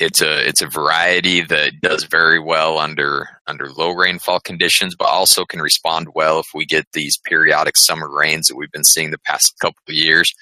it's 0.00 0.23
a 0.23 0.47
it's 0.47 0.62
a 0.62 0.69
variety 0.69 1.41
that 1.41 1.73
does 1.83 2.05
very 2.05 2.38
well 2.38 2.79
under 2.79 3.29
under 3.49 3.69
low 3.71 3.91
rainfall 3.91 4.38
conditions, 4.41 4.95
but 4.97 5.09
also 5.09 5.45
can 5.45 5.61
respond 5.61 6.09
well 6.15 6.38
if 6.38 6.47
we 6.55 6.65
get 6.65 6.87
these 6.93 7.19
periodic 7.25 7.77
summer 7.77 8.09
rains 8.09 8.47
that 8.47 8.57
we've 8.57 8.71
been 8.71 8.85
seeing 8.85 9.11
the 9.11 9.19
past 9.19 9.55
couple 9.61 9.83
of 9.88 9.95
years. 9.95 10.33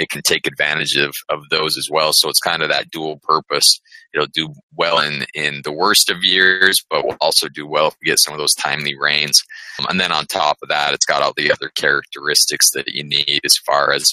It 0.00 0.08
can 0.08 0.22
take 0.22 0.46
advantage 0.46 0.96
of, 0.96 1.14
of 1.28 1.48
those 1.50 1.76
as 1.78 1.88
well. 1.90 2.10
So 2.12 2.28
it's 2.28 2.40
kind 2.40 2.62
of 2.62 2.70
that 2.70 2.90
dual 2.90 3.18
purpose 3.22 3.80
it'll 4.12 4.26
do 4.26 4.52
well 4.76 5.00
in 5.00 5.24
in 5.34 5.60
the 5.64 5.72
worst 5.72 6.10
of 6.10 6.18
years, 6.22 6.82
but 6.88 7.04
will 7.04 7.16
also 7.20 7.48
do 7.48 7.66
well 7.66 7.88
if 7.88 7.96
we 8.00 8.08
get 8.08 8.18
some 8.20 8.34
of 8.34 8.38
those 8.38 8.54
timely 8.54 8.94
rains. 8.98 9.42
Um, 9.78 9.86
and 9.88 10.00
then 10.00 10.12
on 10.12 10.26
top 10.26 10.58
of 10.62 10.68
that, 10.68 10.94
it's 10.94 11.06
got 11.06 11.22
all 11.22 11.32
the 11.36 11.52
other 11.52 11.70
characteristics 11.74 12.70
that 12.74 12.88
you 12.88 13.04
need 13.04 13.40
as 13.44 13.56
far 13.66 13.92
as 13.92 14.04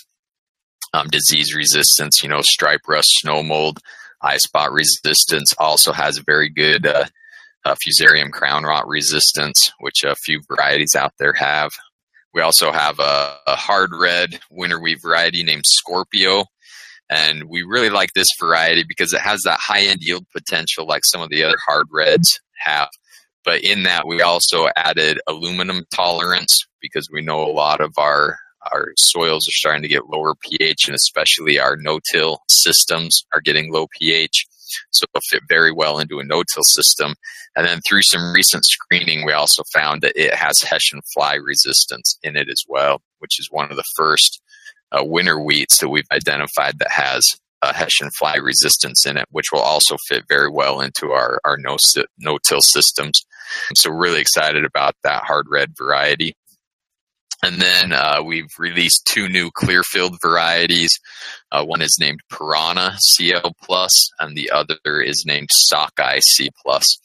um, 0.94 1.08
disease 1.08 1.56
resistance. 1.56 2.22
You 2.24 2.30
know, 2.30 2.42
stripe 2.42 2.82
rust, 2.88 3.10
snow 3.20 3.44
mold, 3.44 3.80
eye 4.22 4.38
spot 4.38 4.72
resistance. 4.72 5.54
Also 5.58 5.92
has 5.94 6.18
a 6.18 6.24
very 6.26 6.50
good 6.50 6.86
uh, 6.86 7.06
uh, 7.66 7.76
fusarium 7.76 8.32
crown 8.32 8.64
rot 8.64 8.88
resistance, 8.88 9.72
which 9.80 10.04
a 10.04 10.16
few 10.16 10.42
varieties 10.48 10.96
out 10.96 11.14
there 11.20 11.34
have. 11.34 11.72
We 12.34 12.42
also 12.42 12.72
have 12.72 13.00
a, 13.00 13.38
a 13.48 13.56
hard 13.56 13.92
red 13.94 14.40
winter 14.52 14.80
wheat 14.80 15.02
variety 15.02 15.44
named 15.44 15.64
Scorpio, 15.66 16.46
and 17.10 17.46
we 17.46 17.64
really 17.64 17.90
like 17.90 18.10
this 18.14 18.28
variety 18.40 18.84
because 18.88 19.14
it 19.14 19.22
has 19.22 19.42
that 19.44 19.60
high 19.62 19.82
end 19.82 20.02
yield 20.02 20.26
potential 20.36 20.86
like 20.86 21.04
some 21.06 21.22
of 21.22 21.30
the 21.30 21.44
other 21.44 21.58
hard 21.66 21.88
reds 21.92 22.40
have. 22.60 22.90
But 23.46 23.62
in 23.64 23.84
that, 23.84 24.08
we 24.08 24.22
also 24.22 24.68
added 24.76 25.20
aluminum 25.28 25.86
tolerance 25.94 26.60
because 26.82 27.10
we 27.12 27.22
know 27.22 27.44
a 27.44 27.54
lot 27.54 27.82
of 27.82 27.94
our 27.98 28.38
our 28.74 28.92
soils 28.98 29.48
are 29.48 29.52
starting 29.52 29.82
to 29.84 29.88
get 29.88 30.10
lower 30.10 30.34
pH, 30.36 30.88
and 30.88 30.96
especially 30.96 31.58
our 31.60 31.78
no-till 31.78 32.40
systems 32.50 33.24
are 33.34 33.40
getting 33.40 33.72
low 33.72 33.88
pH. 33.98 34.46
So 34.92 35.06
it'll 35.14 35.22
fit 35.30 35.44
very 35.48 35.72
well 35.72 36.00
into 36.00 36.20
a 36.20 36.24
no-till 36.24 36.64
system. 36.64 37.16
And 37.56 37.66
then 37.66 37.82
through 37.88 38.04
some 38.04 38.34
recent 38.34 38.66
screening, 38.66 39.26
we 39.26 39.34
also 39.34 39.64
found 39.74 40.02
that 40.02 40.14
it 40.16 40.34
has 40.34 40.62
Hessian 40.62 41.02
fly 41.14 41.36
resistance 41.36 42.18
in 42.24 42.36
it 42.36 42.50
as 42.50 42.64
well, 42.68 43.02
which 43.20 43.40
is 43.40 43.50
one 43.52 43.70
of 43.72 43.78
the 43.78 43.84
first 43.96 44.42
uh, 44.92 45.04
winter 45.04 45.40
wheats 45.40 45.80
that 45.80 45.90
we've 45.90 46.08
identified 46.12 46.80
that 46.80 46.92
has 46.92 47.28
a 47.62 47.74
Hessian 47.74 48.12
fly 48.12 48.36
resistance 48.36 49.06
in 49.06 49.18
it, 49.18 49.26
which 49.32 49.52
will 49.52 49.62
also 49.62 49.98
fit 50.08 50.24
very 50.30 50.50
well 50.50 50.80
into 50.80 51.12
our, 51.12 51.40
our 51.44 51.58
no, 51.58 51.78
no-till 52.20 52.62
systems. 52.62 53.26
So 53.76 53.90
really 53.90 54.22
excited 54.22 54.64
about 54.64 54.94
that 55.04 55.24
hard 55.24 55.48
red 55.50 55.74
variety. 55.78 56.36
And 57.44 57.62
then 57.62 57.94
uh, 57.94 58.22
we've 58.26 58.50
released 58.58 59.06
two 59.06 59.30
new 59.30 59.52
Clearfield 59.52 60.18
varieties. 60.22 61.00
Uh, 61.52 61.64
one 61.64 61.82
is 61.84 61.98
named 62.00 62.20
Piranha 62.30 62.96
CL 63.00 63.54
Plus, 63.62 64.10
and 64.20 64.36
the 64.36 64.50
other 64.52 65.02
is 65.02 65.24
named 65.26 65.50
Sockeye 65.52 66.20
C 66.20 66.50
Plus. 66.66 66.98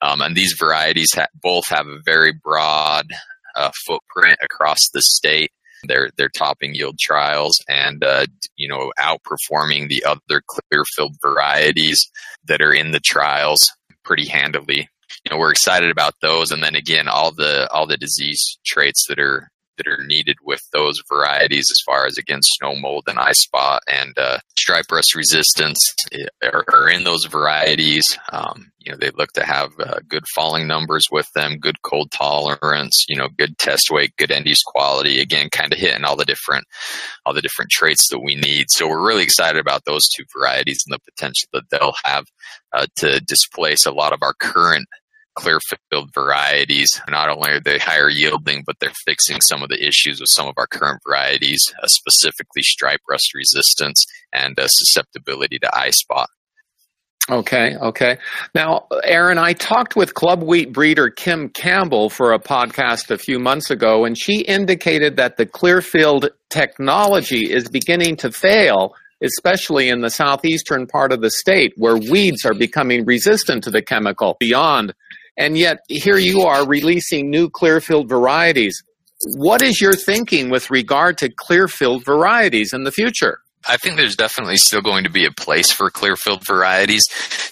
Um, 0.00 0.20
and 0.22 0.34
these 0.34 0.54
varieties 0.58 1.12
ha- 1.14 1.26
both 1.42 1.68
have 1.68 1.86
a 1.86 2.00
very 2.04 2.32
broad 2.32 3.06
uh, 3.54 3.70
footprint 3.86 4.38
across 4.42 4.88
the 4.92 5.02
state 5.02 5.50
They're 5.84 6.10
they're 6.16 6.28
topping 6.30 6.74
yield 6.74 6.98
trials 6.98 7.62
and 7.68 8.02
uh, 8.04 8.26
you 8.56 8.68
know 8.68 8.92
outperforming 8.98 9.88
the 9.88 10.04
other 10.04 10.42
Clearfield 10.46 11.16
varieties 11.22 12.10
that 12.46 12.62
are 12.62 12.72
in 12.72 12.92
the 12.92 13.00
trials 13.00 13.70
pretty 14.04 14.26
handily. 14.26 14.88
You 15.24 15.30
know, 15.30 15.38
we're 15.38 15.50
excited 15.50 15.90
about 15.90 16.14
those, 16.22 16.50
and 16.50 16.62
then 16.62 16.74
again, 16.76 17.08
all 17.08 17.32
the 17.32 17.68
all 17.72 17.86
the 17.86 17.96
disease 17.96 18.58
traits 18.64 19.06
that 19.08 19.18
are 19.18 19.50
that 19.76 19.86
are 19.86 20.04
needed 20.04 20.36
with 20.42 20.62
those 20.72 21.02
varieties 21.08 21.66
as 21.70 21.80
far 21.84 22.06
as 22.06 22.18
against 22.18 22.54
snow 22.54 22.74
mold 22.74 23.04
and 23.06 23.18
eye 23.18 23.32
spot 23.32 23.82
and 23.90 24.16
uh, 24.18 24.38
stripe 24.58 24.86
rust 24.90 25.14
resistance 25.14 25.94
are, 26.42 26.64
are, 26.68 26.88
in 26.88 27.04
those 27.04 27.24
varieties. 27.26 28.18
Um, 28.32 28.70
you 28.78 28.92
know, 28.92 28.98
they 28.98 29.10
look 29.10 29.32
to 29.32 29.44
have 29.44 29.72
uh, 29.80 29.98
good 30.08 30.24
falling 30.34 30.66
numbers 30.66 31.06
with 31.10 31.26
them, 31.34 31.58
good 31.58 31.82
cold 31.82 32.10
tolerance, 32.12 33.04
you 33.08 33.16
know, 33.16 33.28
good 33.36 33.58
test 33.58 33.90
weight, 33.90 34.14
good 34.16 34.30
end 34.30 34.46
use 34.46 34.62
quality. 34.64 35.20
Again, 35.20 35.48
kind 35.50 35.72
of 35.72 35.78
hitting 35.78 36.04
all 36.04 36.16
the 36.16 36.24
different, 36.24 36.64
all 37.24 37.34
the 37.34 37.42
different 37.42 37.70
traits 37.70 38.08
that 38.10 38.20
we 38.20 38.36
need. 38.36 38.66
So 38.68 38.88
we're 38.88 39.04
really 39.04 39.24
excited 39.24 39.60
about 39.60 39.84
those 39.84 40.08
two 40.08 40.24
varieties 40.36 40.84
and 40.86 40.94
the 40.94 41.10
potential 41.10 41.48
that 41.52 41.64
they'll 41.70 41.96
have 42.04 42.26
uh, 42.72 42.86
to 42.96 43.20
displace 43.20 43.86
a 43.86 43.92
lot 43.92 44.12
of 44.12 44.22
our 44.22 44.34
current 44.34 44.86
Clearfield 45.36 46.10
varieties. 46.14 47.00
Not 47.08 47.28
only 47.28 47.52
are 47.52 47.60
they 47.60 47.78
higher 47.78 48.08
yielding, 48.08 48.62
but 48.66 48.76
they're 48.80 48.92
fixing 49.04 49.40
some 49.40 49.62
of 49.62 49.68
the 49.68 49.86
issues 49.86 50.20
with 50.20 50.30
some 50.30 50.48
of 50.48 50.54
our 50.56 50.66
current 50.66 51.00
varieties, 51.06 51.72
uh, 51.82 51.86
specifically 51.86 52.62
stripe 52.62 53.00
rust 53.08 53.34
resistance 53.34 54.04
and 54.32 54.58
uh, 54.58 54.66
susceptibility 54.68 55.58
to 55.58 55.76
eye 55.76 55.90
spot. 55.90 56.28
Okay, 57.28 57.76
okay. 57.76 58.18
Now, 58.54 58.86
Arron, 59.02 59.38
I 59.38 59.52
talked 59.52 59.96
with 59.96 60.14
club 60.14 60.44
wheat 60.44 60.72
breeder 60.72 61.10
Kim 61.10 61.48
Campbell 61.48 62.08
for 62.08 62.32
a 62.32 62.38
podcast 62.38 63.10
a 63.10 63.18
few 63.18 63.40
months 63.40 63.68
ago, 63.68 64.04
and 64.04 64.16
she 64.16 64.42
indicated 64.42 65.16
that 65.16 65.36
the 65.36 65.44
Clearfield 65.44 66.28
technology 66.50 67.50
is 67.52 67.68
beginning 67.68 68.14
to 68.18 68.30
fail, 68.30 68.94
especially 69.20 69.88
in 69.88 70.02
the 70.02 70.10
southeastern 70.10 70.86
part 70.86 71.10
of 71.10 71.20
the 71.20 71.30
state, 71.30 71.72
where 71.76 71.96
weeds 71.96 72.44
are 72.44 72.54
becoming 72.54 73.04
resistant 73.04 73.64
to 73.64 73.72
the 73.72 73.82
chemical 73.82 74.36
beyond 74.38 74.94
and 75.36 75.56
yet 75.58 75.78
here 75.88 76.18
you 76.18 76.42
are 76.42 76.66
releasing 76.66 77.30
new 77.30 77.48
Clearfield 77.50 78.08
varieties. 78.08 78.82
What 79.36 79.62
is 79.62 79.80
your 79.80 79.94
thinking 79.94 80.50
with 80.50 80.70
regard 80.70 81.18
to 81.18 81.30
Clearfield 81.30 82.04
varieties 82.04 82.72
in 82.72 82.84
the 82.84 82.92
future? 82.92 83.40
I 83.68 83.76
think 83.76 83.96
there's 83.96 84.16
definitely 84.16 84.58
still 84.58 84.80
going 84.80 85.04
to 85.04 85.10
be 85.10 85.26
a 85.26 85.32
place 85.32 85.72
for 85.72 85.90
Clearfield 85.90 86.46
varieties. 86.46 87.04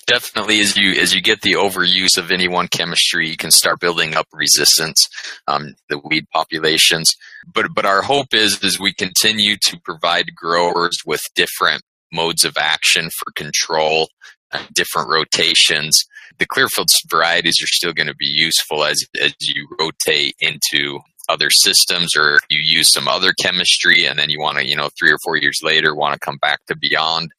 Definitely, 0.07 0.61
as 0.61 0.77
you 0.77 0.93
as 0.93 1.15
you 1.15 1.21
get 1.21 1.41
the 1.41 1.55
overuse 1.55 2.17
of 2.17 2.31
any 2.31 2.47
one 2.47 2.69
chemistry, 2.69 3.29
you 3.29 3.37
can 3.37 3.51
start 3.51 3.81
building 3.81 4.15
up 4.15 4.27
resistance, 4.33 5.09
um, 5.49 5.75
the 5.89 5.99
weed 5.99 6.27
populations. 6.33 7.17
But 7.53 7.67
but 7.75 7.87
our 7.87 8.03
hope 8.03 8.33
is 8.33 8.63
as 8.63 8.79
we 8.79 8.93
continue 8.93 9.57
to 9.63 9.81
provide 9.81 10.37
growers 10.37 10.99
with 11.05 11.23
different 11.35 11.83
modes 12.13 12.45
of 12.45 12.57
action 12.59 13.11
for 13.11 13.33
control, 13.35 14.09
uh, 14.53 14.63
different 14.73 15.09
rotations, 15.09 16.05
the 16.39 16.47
Clearfield 16.47 16.89
varieties 17.09 17.63
are 17.63 17.67
still 17.67 17.93
going 17.93 18.07
to 18.07 18.15
be 18.15 18.27
useful 18.27 18.85
as, 18.85 19.05
as 19.21 19.35
you 19.41 19.69
rotate 19.79 20.35
into 20.41 21.01
other 21.29 21.51
systems 21.51 22.17
or 22.17 22.39
you 22.51 22.61
use 22.61 22.93
some 22.93 23.09
other 23.09 23.33
chemistry 23.41 24.05
and 24.05 24.19
then 24.19 24.31
you 24.31 24.41
want 24.41 24.59
to, 24.59 24.69
you 24.69 24.77
know, 24.77 24.91
three 24.99 25.11
or 25.11 25.19
four 25.25 25.37
years 25.37 25.61
later 25.63 25.95
want 25.95 26.13
to 26.13 26.21
come 26.21 26.37
back 26.39 26.65
to 26.67 26.77
beyond 26.77 27.33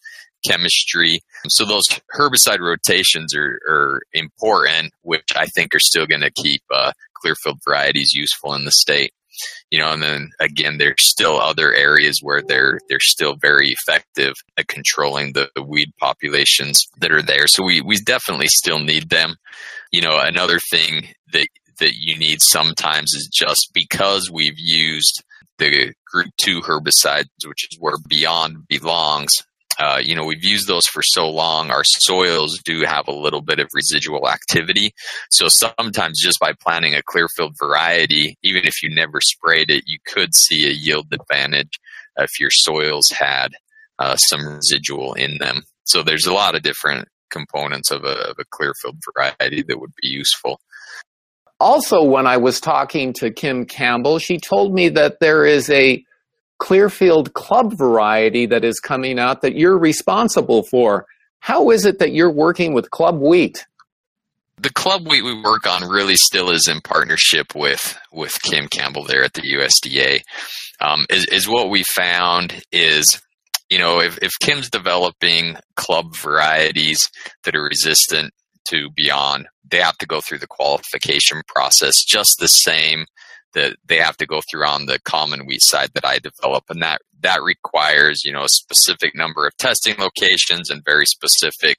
chemistry. 0.46 1.22
So 1.48 1.66
those 1.66 1.88
herbicide 2.16 2.60
rotations 2.60 3.36
are, 3.36 3.60
are 3.68 4.02
important, 4.14 4.94
which 5.02 5.30
I 5.36 5.46
think 5.48 5.76
are 5.76 5.80
still 5.80 6.06
going 6.06 6.22
to 6.22 6.32
keep 6.32 6.62
uh, 6.74 6.94
Clearfield 7.22 7.60
varieties 7.64 8.14
useful 8.14 8.54
in 8.54 8.66
the 8.66 8.72
state 8.72 9.14
you 9.72 9.80
know, 9.80 9.92
and 9.92 10.02
then 10.02 10.30
again, 10.40 10.78
there's 10.78 10.96
still 11.00 11.40
other 11.40 11.74
areas 11.74 12.20
where 12.22 12.42
they're 12.42 12.80
they're 12.90 13.00
still 13.00 13.36
very 13.36 13.72
effective 13.72 14.34
at 14.58 14.68
controlling 14.68 15.34
the, 15.34 15.50
the 15.56 15.64
weed 15.64 15.92
populations 16.00 16.86
that 17.00 17.12
are 17.12 17.22
there. 17.22 17.48
So 17.48 17.64
we 17.64 17.82
we 17.82 17.98
definitely 17.98 18.48
still 18.48 18.80
need 18.80 19.10
them. 19.10 19.36
You 19.92 20.02
know, 20.02 20.20
another 20.20 20.60
thing 20.72 21.10
that 21.32 21.48
that 21.80 21.96
you 21.96 22.18
need 22.18 22.42
sometimes 22.42 23.14
is 23.14 23.30
just 23.34 23.72
because 23.74 24.30
we've 24.32 24.58
used 24.58 25.24
the 25.58 25.94
group 26.06 26.28
two 26.38 26.62
herbicides, 26.62 27.28
which 27.46 27.68
is 27.72 27.78
where 27.80 27.98
Beyond 28.08 28.68
belongs, 28.68 29.32
uh, 29.80 30.00
you 30.02 30.16
know, 30.16 30.26
we've 30.26 30.44
used 30.44 30.68
those 30.68 30.86
for 30.86 31.02
so 31.04 31.30
long, 31.30 31.70
our 31.70 31.84
soils 31.84 32.60
do 32.64 32.82
have 32.82 33.08
a 33.08 33.14
little 33.14 33.42
bit 33.42 33.60
of 33.60 33.68
residual 33.74 34.30
activity. 34.30 34.94
So 35.32 35.48
sometimes 35.48 36.22
just 36.22 36.40
by 36.40 36.54
planting 36.54 36.94
a 36.94 37.04
clear 37.04 37.26
Clearfield 37.26 37.56
variety, 37.58 38.38
even 38.44 38.66
if 38.66 38.84
you 38.84 38.94
never 38.94 39.20
sprayed 39.22 39.70
it, 39.70 39.84
you 39.88 39.98
could 40.06 40.36
see 40.36 40.68
a 40.68 40.72
yield 40.72 41.08
advantage 41.12 41.80
if 42.18 42.40
your 42.40 42.52
soils 42.52 43.10
had 43.10 43.50
uh, 44.00 44.16
some 44.16 44.46
residual 44.46 45.14
in 45.14 45.38
them. 45.40 45.64
So 45.84 46.04
there's 46.04 46.26
a 46.26 46.34
lot 46.34 46.56
of 46.56 46.62
different 46.62 47.08
components 47.32 47.92
of 47.92 48.04
a, 48.04 48.30
of 48.30 48.38
a 48.40 48.46
Clearfield 48.52 48.98
variety 49.14 49.64
that 49.68 49.80
would 49.80 49.94
be 50.02 50.08
useful. 50.08 50.60
Also, 51.60 52.04
when 52.04 52.28
I 52.28 52.38
was 52.38 52.60
talking 52.60 53.14
to 53.14 53.32
Kim 53.32 53.66
Campbell, 53.66 54.20
she 54.20 54.38
told 54.38 54.74
me 54.74 54.90
that 54.90 55.20
there 55.20 55.46
is 55.46 55.70
a 55.70 56.04
Clearfield 56.60 57.34
club 57.34 57.74
variety 57.74 58.46
that 58.46 58.64
is 58.64 58.80
coming 58.80 59.20
out 59.20 59.42
that 59.42 59.56
you're 59.56 59.78
responsible 59.78 60.64
for. 60.64 61.06
How 61.40 61.70
is 61.70 61.86
it 61.86 62.00
that 62.00 62.12
you're 62.12 62.32
working 62.32 62.74
with 62.74 62.92
club 62.92 63.20
wheat? 63.20 63.66
The 64.58 64.72
club 64.72 65.08
wheat 65.08 65.24
we 65.24 65.40
work 65.42 65.68
on 65.68 65.88
really 65.88 66.16
still 66.16 66.50
is 66.50 66.68
in 66.68 66.80
partnership 66.82 67.54
with 67.54 67.98
with 68.12 68.42
Kim 68.42 68.68
Campbell 68.68 69.04
there 69.04 69.24
at 69.24 69.34
the 69.34 69.42
USDA. 69.42 70.22
Um, 70.80 71.06
is, 71.10 71.26
is 71.26 71.48
what 71.48 71.70
we 71.70 71.84
found 71.84 72.62
is 72.72 73.22
you 73.70 73.78
know 73.78 74.00
if, 74.00 74.18
if 74.22 74.32
Kim's 74.40 74.70
developing 74.70 75.58
club 75.76 76.16
varieties 76.16 77.10
that 77.44 77.56
are 77.56 77.64
resistant 77.64 78.32
to 78.70 78.90
beyond, 78.96 79.48
they 79.70 79.78
have 79.78 79.98
to 79.98 80.08
go 80.08 80.22
through 80.22 80.40
the 80.40 80.48
qualification 80.48 81.42
process 81.48 82.04
just 82.04 82.38
the 82.40 82.48
same 82.48 83.06
that 83.56 83.78
they 83.86 83.98
have 83.98 84.18
to 84.18 84.28
go 84.28 84.42
through 84.50 84.66
on 84.66 84.86
the 84.86 85.00
common 85.00 85.46
wheat 85.46 85.64
side 85.64 85.90
that 85.96 86.06
I 86.06 86.20
develop, 86.20 86.66
and 86.70 86.82
that 86.84 87.02
that 87.22 87.42
requires 87.42 88.24
you 88.24 88.32
know 88.32 88.44
a 88.44 88.50
specific 88.50 89.16
number 89.16 89.48
of 89.48 89.58
testing 89.58 89.96
locations 89.98 90.70
and 90.70 90.86
very 90.86 91.06
specific 91.06 91.78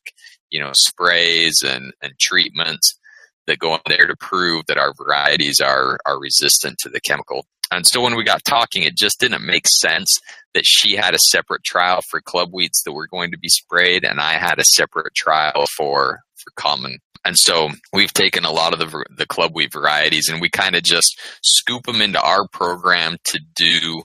you 0.51 0.61
know 0.61 0.73
sprays 0.75 1.62
and 1.65 1.93
and 2.03 2.19
treatments 2.19 2.99
that 3.47 3.59
go 3.59 3.75
in 3.75 3.81
there 3.87 4.07
to 4.07 4.17
prove 4.17 4.65
that 4.67 4.79
our 4.79 4.93
varieties 4.95 5.61
are 5.61 5.99
are 6.07 6.21
resistant 6.21 6.79
to 6.79 6.89
the 6.89 7.01
chemical. 7.01 7.47
And 7.71 7.87
so 7.87 8.01
when 8.01 8.17
we 8.17 8.23
got 8.23 8.45
talking, 8.45 8.85
it 8.85 8.97
just 8.97 9.19
didn't 9.19 9.45
make 9.45 9.67
sense 9.67 10.21
that 10.55 10.65
she 10.65 10.95
had 10.95 11.15
a 11.15 11.19
separate 11.19 11.65
trial 11.65 12.01
for 12.09 12.21
club 12.21 12.51
wheats 12.53 12.83
that 12.85 12.93
were 12.93 13.09
going 13.09 13.33
to 13.33 13.39
be 13.39 13.49
sprayed, 13.49 14.05
and 14.05 14.21
I 14.21 14.35
had 14.35 14.59
a 14.59 14.65
separate 14.65 15.15
trial 15.15 15.67
for 15.77 16.21
for 16.37 16.51
common 16.57 16.99
and 17.27 17.37
so 17.37 17.71
we've 17.93 18.12
taken 18.12 18.45
a 18.45 18.53
lot 18.53 18.73
of 18.73 18.79
the, 18.79 19.05
the 19.17 19.27
club 19.27 19.53
wheat 19.55 19.73
varieties 19.73 20.29
and 20.29 20.41
we 20.41 20.49
kind 20.49 20.77
of 20.77 20.85
just 20.85 21.21
scoop 21.43 21.85
them 21.85 22.01
into 22.01 22.21
our 22.21 22.47
program 22.47 23.17
to 23.25 23.41
do 23.57 24.03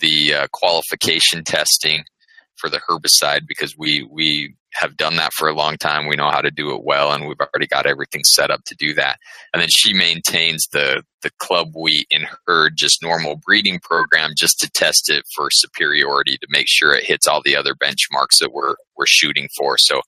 the 0.00 0.34
uh, 0.34 0.46
qualification 0.52 1.44
testing 1.44 2.02
for 2.56 2.68
the 2.68 2.80
herbicide 2.88 3.46
because 3.46 3.76
we, 3.78 4.02
we 4.10 4.56
have 4.74 4.96
done 4.96 5.16
that 5.16 5.32
for 5.32 5.48
a 5.48 5.54
long 5.54 5.76
time. 5.76 6.06
We 6.06 6.16
know 6.16 6.30
how 6.30 6.40
to 6.40 6.50
do 6.50 6.74
it 6.74 6.82
well 6.82 7.12
and 7.12 7.28
we've 7.28 7.40
already 7.40 7.68
got 7.68 7.86
everything 7.86 8.24
set 8.24 8.50
up 8.50 8.64
to 8.64 8.74
do 8.74 8.94
that. 8.94 9.18
And 9.54 9.62
then 9.62 9.68
she 9.70 9.94
maintains 9.94 10.66
the, 10.72 11.04
the 11.22 11.30
club 11.38 11.68
wheat 11.74 12.06
in 12.10 12.26
her 12.46 12.70
just 12.70 13.00
normal 13.00 13.36
breeding 13.46 13.78
program 13.78 14.32
just 14.36 14.58
to 14.60 14.70
test 14.70 15.08
it 15.08 15.24
for 15.36 15.50
superiority 15.52 16.36
to 16.38 16.46
make 16.50 16.66
sure 16.68 16.94
it 16.94 17.04
hits 17.04 17.28
all 17.28 17.42
the 17.44 17.56
other 17.56 17.74
benchmarks 17.74 18.38
that 18.40 18.52
we're, 18.52 18.74
we're 18.96 19.06
shooting 19.06 19.48
for. 19.56 19.78
So 19.78 20.00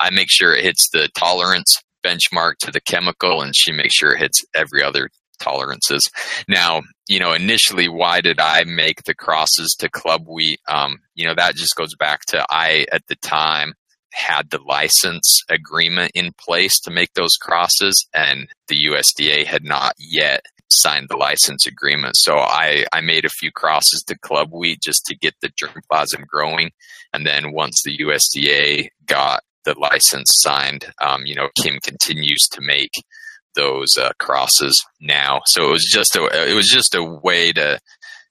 I 0.00 0.08
make 0.08 0.30
sure 0.30 0.54
it 0.54 0.64
hits 0.64 0.88
the 0.88 1.08
tolerance 1.14 1.82
benchmark 2.06 2.54
to 2.60 2.70
the 2.70 2.80
chemical 2.80 3.42
and 3.42 3.54
she 3.54 3.72
makes 3.72 3.94
sure 3.94 4.14
it 4.14 4.20
hits 4.20 4.44
every 4.54 4.82
other 4.82 5.10
tolerances. 5.38 6.08
Now, 6.48 6.82
you 7.08 7.20
know, 7.20 7.32
initially, 7.32 7.88
why 7.88 8.20
did 8.20 8.40
I 8.40 8.64
make 8.64 9.04
the 9.04 9.14
crosses 9.14 9.76
to 9.78 9.90
club 9.90 10.26
wheat? 10.26 10.60
Um, 10.68 11.00
you 11.14 11.26
know, 11.26 11.34
that 11.34 11.54
just 11.54 11.76
goes 11.76 11.94
back 11.94 12.24
to 12.26 12.44
I, 12.50 12.86
at 12.92 13.06
the 13.08 13.16
time, 13.16 13.74
had 14.12 14.50
the 14.50 14.60
license 14.62 15.42
agreement 15.50 16.12
in 16.14 16.32
place 16.40 16.80
to 16.80 16.90
make 16.90 17.12
those 17.14 17.36
crosses, 17.36 18.06
and 18.14 18.48
the 18.68 18.86
USDA 18.86 19.44
had 19.44 19.62
not 19.62 19.92
yet 19.98 20.46
signed 20.70 21.08
the 21.08 21.16
license 21.16 21.66
agreement. 21.66 22.16
So 22.16 22.38
I, 22.38 22.86
I 22.92 23.00
made 23.00 23.24
a 23.24 23.30
few 23.30 23.52
crosses 23.52 24.02
to 24.06 24.18
club 24.18 24.52
wheat 24.52 24.80
just 24.82 25.04
to 25.06 25.16
get 25.16 25.34
the 25.40 25.50
germplasm 25.50 26.26
growing. 26.26 26.70
And 27.12 27.26
then 27.26 27.52
once 27.52 27.82
the 27.84 27.96
USDA 27.98 28.88
got 29.06 29.42
the 29.66 29.78
license 29.78 30.30
signed, 30.38 30.86
um, 31.02 31.26
you 31.26 31.34
know, 31.34 31.48
Kim 31.62 31.78
continues 31.82 32.48
to 32.52 32.62
make 32.62 32.92
those 33.54 33.98
uh, 33.98 34.12
crosses 34.18 34.82
now. 35.00 35.40
So 35.46 35.68
it 35.68 35.72
was 35.72 35.88
just 35.90 36.16
a 36.16 36.50
it 36.50 36.54
was 36.54 36.68
just 36.68 36.94
a 36.94 37.02
way 37.02 37.52
to 37.52 37.78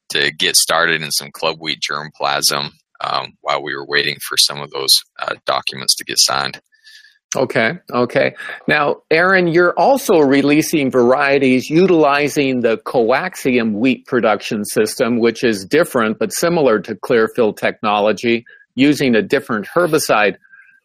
to 0.09 0.31
get 0.31 0.55
started 0.55 1.01
in 1.01 1.11
some 1.11 1.29
club 1.31 1.57
wheat 1.59 1.79
germplasm 1.87 2.69
um, 3.01 3.33
while 3.41 3.61
we 3.61 3.75
were 3.75 3.85
waiting 3.85 4.17
for 4.27 4.37
some 4.37 4.61
of 4.61 4.71
those 4.71 4.97
uh, 5.21 5.35
documents 5.45 5.95
to 5.95 6.05
get 6.05 6.17
signed. 6.19 6.61
Okay, 7.35 7.73
okay. 7.91 8.33
Now, 8.65 9.01
Arron, 9.11 9.47
you're 9.47 9.77
also 9.77 10.19
releasing 10.19 10.89
varieties 10.89 11.69
utilizing 11.69 12.61
the 12.61 12.77
coaxium 12.77 13.73
wheat 13.73 14.05
production 14.05 14.63
system, 14.63 15.19
which 15.19 15.43
is 15.43 15.65
different 15.65 16.17
but 16.17 16.33
similar 16.33 16.79
to 16.79 16.95
Clearfield 16.95 17.57
technology, 17.57 18.45
using 18.75 19.15
a 19.15 19.21
different 19.21 19.67
herbicide. 19.75 20.37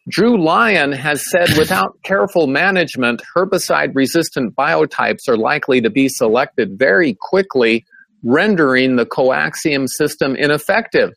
Drew 0.09 0.43
Lyon 0.43 0.91
has 0.93 1.29
said 1.29 1.57
without 1.57 1.95
careful 2.03 2.47
management, 2.47 3.21
herbicide 3.35 3.93
resistant 3.93 4.55
biotypes 4.55 5.29
are 5.29 5.37
likely 5.37 5.79
to 5.81 5.91
be 5.91 6.09
selected 6.09 6.77
very 6.77 7.15
quickly 7.21 7.85
rendering 8.23 8.95
the 8.95 9.05
coaxium 9.05 9.87
system 9.87 10.35
ineffective. 10.35 11.11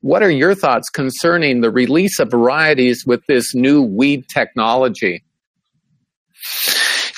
What 0.00 0.22
are 0.22 0.30
your 0.30 0.54
thoughts 0.54 0.88
concerning 0.88 1.60
the 1.60 1.70
release 1.70 2.20
of 2.20 2.30
varieties 2.30 3.04
with 3.04 3.22
this 3.26 3.56
new 3.56 3.82
weed 3.82 4.24
technology? 4.32 5.24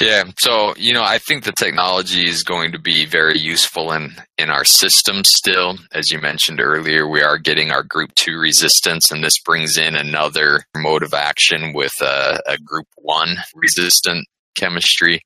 Yeah, 0.01 0.25
so 0.39 0.75
you 0.79 0.95
know, 0.95 1.03
I 1.03 1.19
think 1.19 1.45
the 1.45 1.53
technology 1.53 2.27
is 2.27 2.43
going 2.43 2.73
to 2.73 2.79
be 2.79 3.05
very 3.05 3.39
useful 3.39 3.93
in 3.93 4.15
in 4.39 4.49
our 4.49 4.65
system 4.65 5.25
still. 5.25 5.77
As 5.93 6.11
you 6.11 6.19
mentioned 6.19 6.59
earlier, 6.59 7.07
we 7.07 7.23
are 7.23 7.37
getting 7.37 7.71
our 7.71 7.83
group 7.83 8.15
two 8.15 8.39
resistance, 8.39 9.11
and 9.11 9.23
this 9.23 9.39
brings 9.39 9.77
in 9.77 9.95
another 9.97 10.65
mode 10.75 11.03
of 11.03 11.13
action 11.13 11.75
with 11.75 11.93
a, 12.01 12.41
a 12.47 12.57
group 12.57 12.87
one 12.97 13.37
resistant 13.55 14.27
chemistry. 14.55 15.21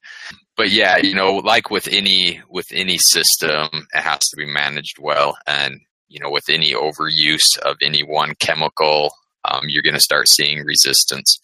But 0.56 0.70
yeah, 0.70 0.96
you 0.96 1.14
know, 1.14 1.36
like 1.36 1.70
with 1.70 1.86
any 1.86 2.40
with 2.48 2.66
any 2.72 2.98
system, 2.98 3.68
it 3.94 4.00
has 4.00 4.20
to 4.30 4.36
be 4.36 4.46
managed 4.46 4.98
well, 5.00 5.36
and 5.46 5.80
you 6.08 6.18
know, 6.18 6.30
with 6.30 6.48
any 6.48 6.72
overuse 6.72 7.58
of 7.64 7.76
any 7.80 8.02
one 8.02 8.34
chemical, 8.40 9.14
um, 9.44 9.68
you're 9.68 9.82
going 9.82 9.94
to 9.94 10.00
start 10.00 10.28
seeing 10.28 10.64
resistance. 10.64 11.38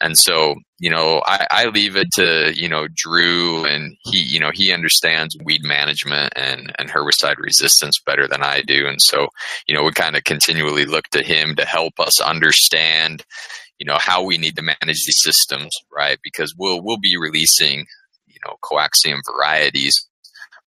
And 0.00 0.18
so, 0.18 0.56
you 0.78 0.90
know, 0.90 1.22
I, 1.24 1.46
I 1.50 1.64
leave 1.66 1.96
it 1.96 2.08
to, 2.14 2.52
you 2.54 2.68
know, 2.68 2.88
Drew 2.94 3.64
and 3.64 3.96
he, 4.04 4.22
you 4.22 4.40
know, 4.40 4.50
he 4.52 4.72
understands 4.72 5.36
weed 5.44 5.62
management 5.64 6.32
and, 6.36 6.74
and 6.78 6.90
herbicide 6.90 7.38
resistance 7.38 8.00
better 8.04 8.28
than 8.28 8.42
I 8.42 8.62
do. 8.62 8.86
And 8.86 9.00
so, 9.00 9.28
you 9.66 9.74
know, 9.74 9.84
we 9.84 9.92
kind 9.92 10.16
of 10.16 10.24
continually 10.24 10.84
look 10.84 11.04
to 11.12 11.22
him 11.22 11.54
to 11.56 11.64
help 11.64 11.94
us 11.98 12.20
understand, 12.20 13.24
you 13.78 13.86
know, 13.86 13.98
how 13.98 14.22
we 14.22 14.36
need 14.36 14.56
to 14.56 14.62
manage 14.62 15.04
these 15.06 15.22
systems, 15.22 15.70
right? 15.92 16.18
Because 16.22 16.54
we'll, 16.58 16.82
we'll 16.82 16.98
be 17.00 17.16
releasing, 17.16 17.86
you 18.26 18.40
know, 18.46 18.56
coaxium 18.62 19.20
varieties 19.26 19.94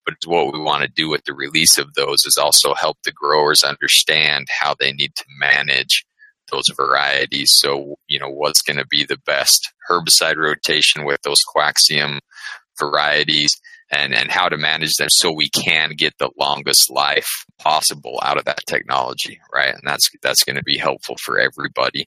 but 0.07 0.15
what 0.25 0.53
we 0.53 0.59
want 0.61 0.83
to 0.83 0.87
do 0.87 1.09
with 1.09 1.25
the 1.25 1.33
release 1.33 1.77
of 1.77 1.93
those 1.95 2.25
is 2.25 2.37
also 2.41 2.73
help 2.73 2.97
the 3.03 3.11
growers 3.11 3.61
understand 3.61 4.47
how 4.49 4.73
they 4.73 4.93
need 4.93 5.13
to 5.15 5.25
manage 5.37 6.05
those 6.51 6.69
varieties. 6.75 7.51
So, 7.53 7.95
you 8.07 8.19
know, 8.19 8.29
what's 8.29 8.61
going 8.61 8.77
to 8.77 8.87
be 8.87 9.05
the 9.05 9.19
best 9.25 9.71
herbicide 9.89 10.37
rotation 10.37 11.05
with 11.05 11.21
those 11.21 11.39
coaxium 11.55 12.19
varieties 12.79 13.51
and, 13.91 14.13
and 14.13 14.29
how 14.29 14.49
to 14.49 14.57
manage 14.57 14.95
them 14.97 15.07
so 15.09 15.31
we 15.31 15.49
can 15.49 15.91
get 15.91 16.13
the 16.19 16.29
longest 16.39 16.91
life 16.91 17.45
possible 17.59 18.19
out 18.23 18.37
of 18.37 18.45
that 18.45 18.65
technology, 18.67 19.39
right? 19.53 19.73
And 19.73 19.83
that's, 19.83 20.09
that's 20.21 20.43
going 20.43 20.57
to 20.57 20.63
be 20.63 20.77
helpful 20.77 21.15
for 21.23 21.39
everybody. 21.39 22.05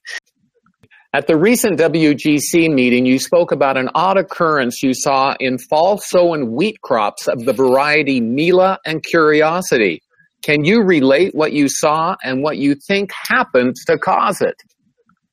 At 1.12 1.26
the 1.26 1.36
recent 1.36 1.80
WGC 1.80 2.72
meeting, 2.72 3.04
you 3.04 3.18
spoke 3.18 3.50
about 3.50 3.76
an 3.76 3.90
odd 3.96 4.16
occurrence 4.16 4.80
you 4.80 4.94
saw 4.94 5.34
in 5.40 5.58
fall 5.58 5.98
sown 5.98 6.52
wheat 6.52 6.80
crops 6.82 7.26
of 7.26 7.44
the 7.44 7.52
variety 7.52 8.20
Mela 8.20 8.78
and 8.86 9.02
Curiosity. 9.02 10.02
Can 10.42 10.64
you 10.64 10.82
relate 10.82 11.34
what 11.34 11.52
you 11.52 11.68
saw 11.68 12.16
and 12.22 12.42
what 12.42 12.56
you 12.56 12.74
think 12.74 13.10
happened 13.12 13.76
to 13.86 13.98
cause 13.98 14.40
it? 14.40 14.56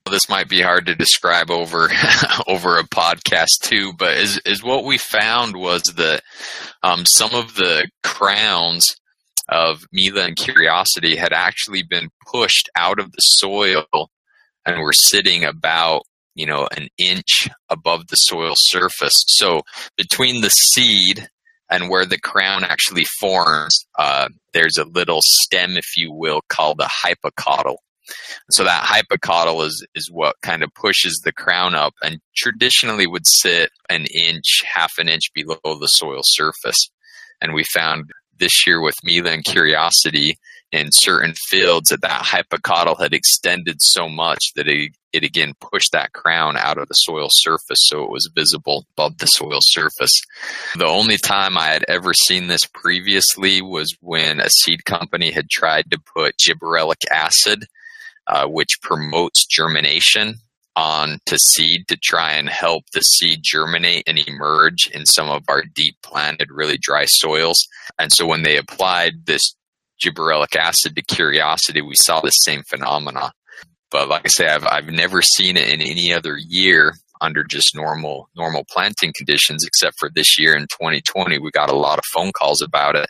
This 0.10 0.30
might 0.30 0.48
be 0.48 0.62
hard 0.62 0.86
to 0.86 0.96
describe 0.96 1.52
over 1.52 1.90
over 2.48 2.78
a 2.78 2.84
podcast 2.84 3.60
too, 3.62 3.94
but 3.98 4.18
is 4.18 4.40
is 4.46 4.64
what 4.64 4.86
we 4.86 4.98
found 4.98 5.56
was 5.56 5.84
that 5.98 6.22
um, 6.84 7.06
some 7.06 7.34
of 7.34 7.56
the 7.56 7.90
crowns 8.04 8.96
of 9.50 9.86
Mela 9.92 10.26
and 10.26 10.36
Curiosity 10.36 11.16
had 11.16 11.34
actually 11.34 11.84
been 11.84 12.10
pushed 12.26 12.70
out 12.76 13.00
of 13.00 13.12
the 13.12 13.22
soil 13.22 13.86
and 14.66 14.80
were 14.80 14.94
sitting 14.94 15.44
about 15.44 16.04
you 16.36 16.46
know 16.46 16.68
an 16.76 16.88
inch 16.98 17.50
above 17.70 18.08
the 18.08 18.16
soil 18.16 18.54
surface. 18.56 19.24
So 19.28 19.62
between 19.98 20.42
the 20.42 20.50
seed 20.50 21.28
and 21.70 21.90
where 21.90 22.06
the 22.06 22.20
crown 22.20 22.64
actually 22.64 23.06
forms, 23.20 23.86
uh, 23.98 24.30
there's 24.54 24.78
a 24.78 24.86
little 24.86 25.22
stem, 25.22 25.78
if 25.78 25.98
you 25.98 26.12
will, 26.12 26.42
called 26.50 26.80
a 26.80 26.88
hypocotyl. 26.88 27.78
So 28.52 28.64
that 28.64 28.86
hypocotyl 28.86 29.66
is, 29.66 29.86
is 29.94 30.10
what 30.10 30.36
kind 30.42 30.64
of 30.64 30.74
pushes 30.74 31.22
the 31.24 31.34
crown 31.34 31.76
up 31.76 31.94
and 32.02 32.20
traditionally 32.36 33.06
would 33.06 33.28
sit 33.28 33.70
an 33.90 34.06
inch, 34.06 34.64
half 34.66 34.94
an 34.98 35.10
inch 35.10 35.34
below 35.34 35.58
the 35.64 35.88
soil 35.88 36.22
surface. 36.24 36.90
And 37.42 37.54
we 37.54 37.66
found 37.66 38.12
this 38.40 38.66
year 38.66 38.82
with 38.82 38.96
Mela 39.04 39.32
and 39.32 39.44
Curiosity 39.44 40.38
in 40.72 40.90
certain 40.92 41.34
fields 41.34 41.90
that 41.90 42.02
that 42.02 42.24
hypocotyl 42.24 43.00
had 43.00 43.14
extended 43.14 43.82
so 43.82 44.10
much 44.10 44.52
that 44.56 44.68
it, 44.68 44.92
it 45.14 45.24
again 45.24 45.54
pushed 45.62 45.92
that 45.94 46.12
crown 46.12 46.58
out 46.58 46.78
of 46.78 46.88
the 46.90 46.94
soil 46.94 47.30
surface 47.32 47.80
so 47.88 48.04
it 48.04 48.10
was 48.10 48.30
visible 48.36 48.86
above 48.92 49.18
the 49.18 49.28
soil 49.28 49.60
surface. 49.62 50.22
The 50.76 50.86
only 50.86 51.18
time 51.18 51.58
I 51.58 51.68
had 51.68 51.86
ever 51.88 52.14
seen 52.14 52.48
this 52.48 52.66
previously 52.66 53.62
was 53.62 53.96
when 54.02 54.40
a 54.40 54.50
seed 54.50 54.84
company 54.86 55.32
had 55.32 55.50
tried 55.50 55.90
to 55.92 56.00
put 56.14 56.38
gibberellic 56.38 57.06
acid, 57.12 57.66
uh, 58.28 58.48
which 58.48 58.82
promotes 58.82 59.46
germination 59.46 60.36
onto 60.76 61.38
seed 61.38 61.88
to 61.88 61.98
try 61.98 62.34
and 62.34 62.48
help 62.48 62.84
the 62.94 63.02
seed 63.02 63.40
germinate 63.42 64.04
and 64.06 64.20
emerge 64.28 64.88
in 64.94 65.08
some 65.08 65.28
of 65.28 65.44
our 65.48 65.64
deep 65.74 65.96
planted, 66.04 66.50
really 66.52 66.78
dry 66.78 67.06
soils. 67.06 67.68
And 67.98 68.12
so 68.14 68.28
when 68.28 68.44
they 68.44 68.58
applied 68.58 69.26
this 69.26 69.56
gibberellic 70.04 70.56
acid 70.56 70.96
to 70.96 71.02
curiosity, 71.02 71.82
we 71.82 71.96
saw 71.96 72.22
the 72.22 72.30
same 72.30 72.64
phenomena. 72.64 73.32
But 73.90 74.10
like 74.10 74.24
I 74.26 74.30
say, 74.30 74.48
I've, 74.48 74.66
I've 74.66 74.90
never 74.90 75.22
seen 75.22 75.58
it 75.58 75.70
in 75.70 75.82
any 75.82 76.14
other 76.14 76.38
year 76.38 76.94
under 77.22 77.44
just 77.44 77.76
normal 77.76 78.30
normal 78.36 78.66
planting 78.72 79.14
conditions 79.16 79.66
except 79.66 79.96
for 80.00 80.10
this 80.14 80.40
year 80.40 80.56
in 80.56 80.64
2020 80.64 81.40
we 81.40 81.52
got 81.52 81.70
a 81.70 81.76
lot 81.76 81.98
of 81.98 82.04
phone 82.14 82.32
calls 82.32 82.62
about 82.62 82.96
it. 82.96 83.10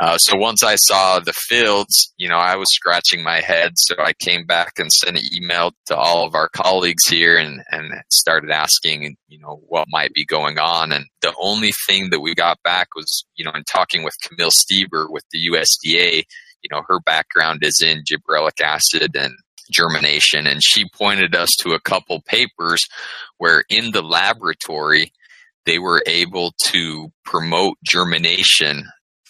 Uh, 0.00 0.18
so 0.18 0.36
once 0.36 0.62
i 0.62 0.76
saw 0.76 1.20
the 1.20 1.32
fields 1.32 2.12
you 2.16 2.28
know 2.28 2.36
i 2.36 2.56
was 2.56 2.68
scratching 2.72 3.22
my 3.22 3.40
head 3.40 3.72
so 3.76 3.94
i 3.98 4.12
came 4.14 4.44
back 4.44 4.72
and 4.78 4.90
sent 4.92 5.16
an 5.16 5.22
email 5.32 5.72
to 5.86 5.96
all 5.96 6.26
of 6.26 6.34
our 6.34 6.48
colleagues 6.48 7.06
here 7.06 7.36
and, 7.36 7.62
and 7.70 7.92
started 8.10 8.50
asking 8.50 9.16
you 9.34 9.40
know 9.40 9.60
what 9.66 9.86
might 9.90 10.14
be 10.14 10.24
going 10.24 10.58
on. 10.58 10.92
And 10.92 11.06
the 11.20 11.34
only 11.40 11.72
thing 11.86 12.10
that 12.10 12.20
we 12.20 12.34
got 12.34 12.62
back 12.62 12.88
was 12.94 13.24
you 13.34 13.44
know 13.44 13.52
in 13.54 13.64
talking 13.64 14.04
with 14.04 14.14
camille 14.22 14.50
Steber 14.50 15.06
with 15.10 15.24
the 15.32 15.48
usda 15.48 16.22
you 16.62 16.68
know 16.70 16.82
her 16.88 17.00
background 17.00 17.60
is 17.62 17.82
in 17.84 18.02
gibberellic 18.04 18.60
acid 18.62 19.16
and 19.16 19.34
germination. 19.70 20.46
And 20.46 20.62
she 20.62 20.86
pointed 20.94 21.34
us 21.34 21.50
to 21.60 21.72
a 21.72 21.80
couple 21.80 22.20
papers 22.22 22.86
where 23.38 23.64
in 23.68 23.92
the 23.92 24.02
laboratory, 24.02 25.12
they 25.66 25.78
were 25.78 26.02
able 26.06 26.52
to 26.66 27.10
promote 27.24 27.76
germination 27.84 28.84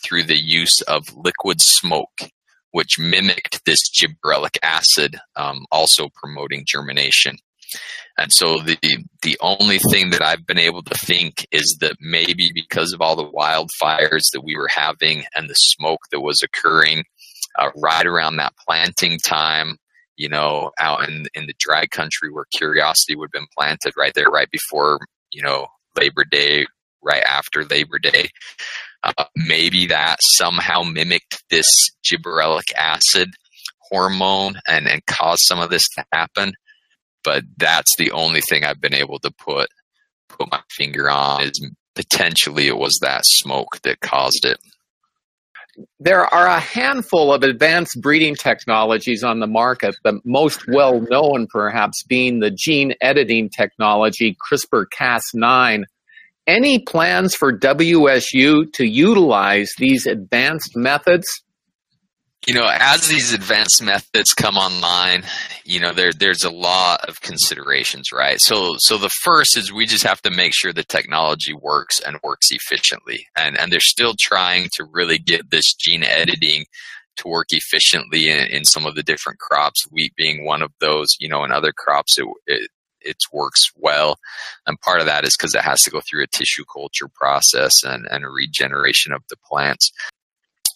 through 0.04 0.24
the 0.24 0.38
use 0.38 0.82
of 0.88 1.02
liquid 1.14 1.60
smoke, 1.60 2.30
which 2.72 2.98
mimicked 2.98 3.64
this 3.64 3.78
gibberellic 3.90 4.58
acid, 4.62 5.16
um, 5.36 5.64
also 5.70 6.08
promoting 6.14 6.64
germination. 6.66 7.36
And 8.16 8.32
so 8.32 8.60
the 8.60 8.78
the 9.22 9.36
only 9.40 9.78
thing 9.78 10.10
that 10.10 10.22
I've 10.22 10.46
been 10.46 10.58
able 10.58 10.82
to 10.82 10.94
think 10.94 11.46
is 11.50 11.78
that 11.80 11.96
maybe 12.00 12.50
because 12.54 12.92
of 12.92 13.00
all 13.00 13.16
the 13.16 13.30
wildfires 13.30 14.22
that 14.32 14.42
we 14.44 14.56
were 14.56 14.68
having 14.68 15.24
and 15.34 15.48
the 15.48 15.54
smoke 15.54 16.00
that 16.12 16.20
was 16.20 16.40
occurring 16.42 17.04
uh, 17.58 17.70
right 17.76 18.06
around 18.06 18.36
that 18.36 18.54
planting 18.68 19.18
time, 19.18 19.78
you 20.16 20.28
know, 20.28 20.70
out 20.78 21.08
in 21.08 21.26
in 21.34 21.46
the 21.46 21.54
dry 21.58 21.86
country 21.86 22.30
where 22.30 22.46
curiosity 22.52 23.16
would 23.16 23.30
have 23.32 23.40
been 23.40 23.48
planted 23.56 23.92
right 23.96 24.12
there, 24.14 24.28
right 24.28 24.50
before 24.50 25.00
you 25.30 25.42
know 25.42 25.66
Labor 25.96 26.24
Day, 26.24 26.66
right 27.02 27.22
after 27.22 27.64
Labor 27.64 27.98
Day. 27.98 28.28
Uh, 29.02 29.24
maybe 29.36 29.86
that 29.86 30.16
somehow 30.36 30.82
mimicked 30.82 31.42
this 31.50 31.66
gibberellic 32.04 32.72
acid 32.76 33.28
hormone 33.90 34.54
and 34.66 34.88
and 34.88 35.04
caused 35.06 35.42
some 35.46 35.60
of 35.60 35.70
this 35.70 35.86
to 35.96 36.04
happen. 36.12 36.52
But 37.22 37.44
that's 37.56 37.96
the 37.96 38.10
only 38.12 38.40
thing 38.40 38.64
I've 38.64 38.80
been 38.80 38.94
able 38.94 39.18
to 39.20 39.30
put 39.30 39.68
put 40.28 40.50
my 40.50 40.60
finger 40.70 41.10
on 41.10 41.42
is 41.42 41.70
potentially 41.94 42.66
it 42.66 42.76
was 42.76 42.98
that 43.02 43.22
smoke 43.24 43.80
that 43.82 44.00
caused 44.00 44.44
it 44.44 44.58
there 46.00 46.22
are 46.32 46.46
a 46.46 46.60
handful 46.60 47.32
of 47.32 47.42
advanced 47.42 48.00
breeding 48.00 48.34
technologies 48.34 49.22
on 49.22 49.40
the 49.40 49.46
market, 49.46 49.96
the 50.04 50.20
most 50.24 50.66
well 50.68 51.00
known 51.00 51.46
perhaps 51.50 52.02
being 52.04 52.40
the 52.40 52.50
gene 52.50 52.94
editing 53.00 53.50
technology 53.50 54.36
CRISPR 54.50 54.86
Cas9. 54.96 55.84
Any 56.46 56.78
plans 56.80 57.34
for 57.34 57.56
WSU 57.56 58.70
to 58.74 58.84
utilize 58.86 59.72
these 59.78 60.06
advanced 60.06 60.76
methods? 60.76 61.26
You 62.46 62.54
know, 62.54 62.68
as 62.70 63.08
these 63.08 63.32
advanced 63.32 63.82
methods 63.82 64.34
come 64.34 64.56
online, 64.56 65.24
you 65.64 65.80
know, 65.80 65.92
there 65.92 66.12
there's 66.12 66.44
a 66.44 66.50
lot 66.50 67.08
of 67.08 67.20
considerations, 67.20 68.12
right? 68.12 68.40
So 68.40 68.76
so 68.78 68.98
the 68.98 69.10
first 69.22 69.56
is 69.56 69.72
we 69.72 69.86
just 69.86 70.04
have 70.04 70.20
to 70.22 70.30
make 70.30 70.52
sure 70.54 70.72
the 70.72 70.84
technology 70.84 71.54
works 71.54 72.00
and 72.00 72.18
works 72.22 72.50
efficiently. 72.50 73.26
And 73.36 73.56
and 73.58 73.72
they're 73.72 73.80
still 73.80 74.14
trying 74.18 74.68
to 74.74 74.84
really 74.84 75.18
get 75.18 75.50
this 75.50 75.74
gene 75.74 76.02
editing 76.02 76.66
to 77.16 77.28
work 77.28 77.46
efficiently 77.50 78.28
in, 78.28 78.46
in 78.48 78.64
some 78.64 78.86
of 78.86 78.96
the 78.96 79.02
different 79.02 79.38
crops, 79.38 79.86
wheat 79.90 80.14
being 80.16 80.44
one 80.44 80.62
of 80.62 80.72
those, 80.80 81.16
you 81.20 81.28
know, 81.28 81.44
in 81.44 81.52
other 81.52 81.72
crops 81.72 82.18
it, 82.18 82.26
it 82.46 82.70
it 83.00 83.16
works 83.32 83.70
well. 83.76 84.16
And 84.66 84.80
part 84.80 85.00
of 85.00 85.06
that 85.06 85.24
is 85.24 85.36
because 85.36 85.54
it 85.54 85.60
has 85.60 85.82
to 85.82 85.90
go 85.90 86.00
through 86.00 86.24
a 86.24 86.26
tissue 86.26 86.64
culture 86.72 87.08
process 87.14 87.84
and, 87.84 88.06
and 88.10 88.24
a 88.24 88.30
regeneration 88.30 89.12
of 89.12 89.22
the 89.28 89.36
plants 89.46 89.92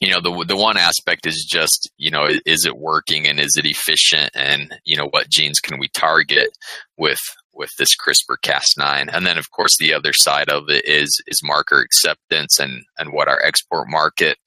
you 0.01 0.11
know 0.11 0.21
the 0.21 0.45
the 0.47 0.57
one 0.57 0.77
aspect 0.77 1.27
is 1.27 1.47
just 1.49 1.91
you 1.97 2.11
know 2.11 2.29
is 2.47 2.65
it 2.65 2.79
working 2.79 3.27
and 3.27 3.41
is 3.41 3.57
it 3.57 3.67
efficient 3.67 4.31
and 4.35 4.79
you 4.85 4.97
know 4.97 5.09
what 5.11 5.29
genes 5.29 5.61
can 5.61 5.79
we 5.79 5.89
target 5.89 6.51
with 6.97 7.21
with 7.55 7.71
this 7.77 7.97
CRISPR 7.97 8.37
Cas9 8.45 9.11
and 9.13 9.27
then 9.27 9.37
of 9.39 9.51
course 9.51 9.77
the 9.79 9.93
other 9.93 10.13
side 10.13 10.49
of 10.49 10.69
it 10.69 10.85
is 10.87 11.21
is 11.27 11.41
marker 11.43 11.81
acceptance 11.81 12.59
and 12.61 12.85
and 12.99 13.13
what 13.13 13.29
our 13.29 13.43
export 13.45 13.89
market 13.89 14.39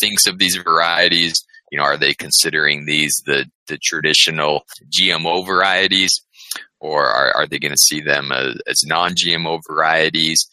thinks 0.00 0.26
of 0.26 0.38
these 0.38 0.56
varieties. 0.56 1.34
You 1.70 1.78
know 1.78 1.84
are 1.84 1.96
they 1.96 2.14
considering 2.14 2.86
these 2.86 3.22
the 3.26 3.46
the 3.68 3.78
traditional 3.82 4.64
GMO 4.90 5.46
varieties 5.46 6.12
or 6.78 7.06
are, 7.06 7.34
are 7.34 7.46
they 7.46 7.58
going 7.58 7.72
to 7.72 7.78
see 7.78 8.00
them 8.00 8.30
as, 8.32 8.54
as 8.68 8.84
non-GMO 8.84 9.60
varieties 9.66 10.46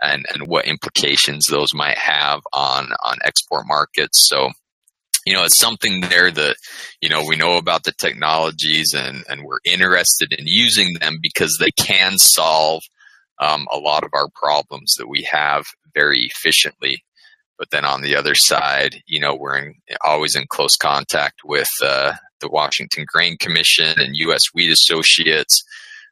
and, 0.00 0.26
and 0.32 0.46
what 0.46 0.66
implications 0.66 1.46
those 1.46 1.74
might 1.74 1.98
have 1.98 2.40
on, 2.52 2.92
on 3.04 3.18
export 3.24 3.66
markets. 3.66 4.28
So, 4.28 4.50
you 5.26 5.34
know, 5.34 5.44
it's 5.44 5.58
something 5.58 6.00
there 6.00 6.30
that, 6.30 6.56
you 7.00 7.08
know, 7.08 7.24
we 7.24 7.36
know 7.36 7.56
about 7.56 7.84
the 7.84 7.92
technologies 7.92 8.94
and, 8.94 9.24
and 9.28 9.44
we're 9.44 9.58
interested 9.64 10.32
in 10.32 10.46
using 10.46 10.94
them 11.00 11.18
because 11.20 11.58
they 11.58 11.70
can 11.72 12.18
solve 12.18 12.82
um, 13.38 13.66
a 13.72 13.78
lot 13.78 14.04
of 14.04 14.10
our 14.14 14.28
problems 14.34 14.94
that 14.98 15.08
we 15.08 15.26
have 15.30 15.64
very 15.94 16.20
efficiently. 16.24 17.04
But 17.58 17.70
then 17.70 17.84
on 17.84 18.00
the 18.00 18.16
other 18.16 18.34
side, 18.34 19.02
you 19.06 19.20
know, 19.20 19.34
we're 19.34 19.58
in, 19.58 19.74
always 20.02 20.34
in 20.34 20.46
close 20.48 20.76
contact 20.76 21.40
with 21.44 21.68
uh, 21.82 22.14
the 22.40 22.48
Washington 22.48 23.04
Grain 23.06 23.36
Commission 23.36 24.00
and 24.00 24.16
U.S. 24.16 24.44
Wheat 24.54 24.72
Associates, 24.72 25.62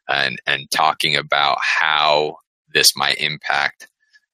and 0.07 0.39
and 0.45 0.69
talking 0.69 1.15
about 1.15 1.57
how 1.59 2.37
this 2.73 2.95
might 2.95 3.17
impact 3.17 3.87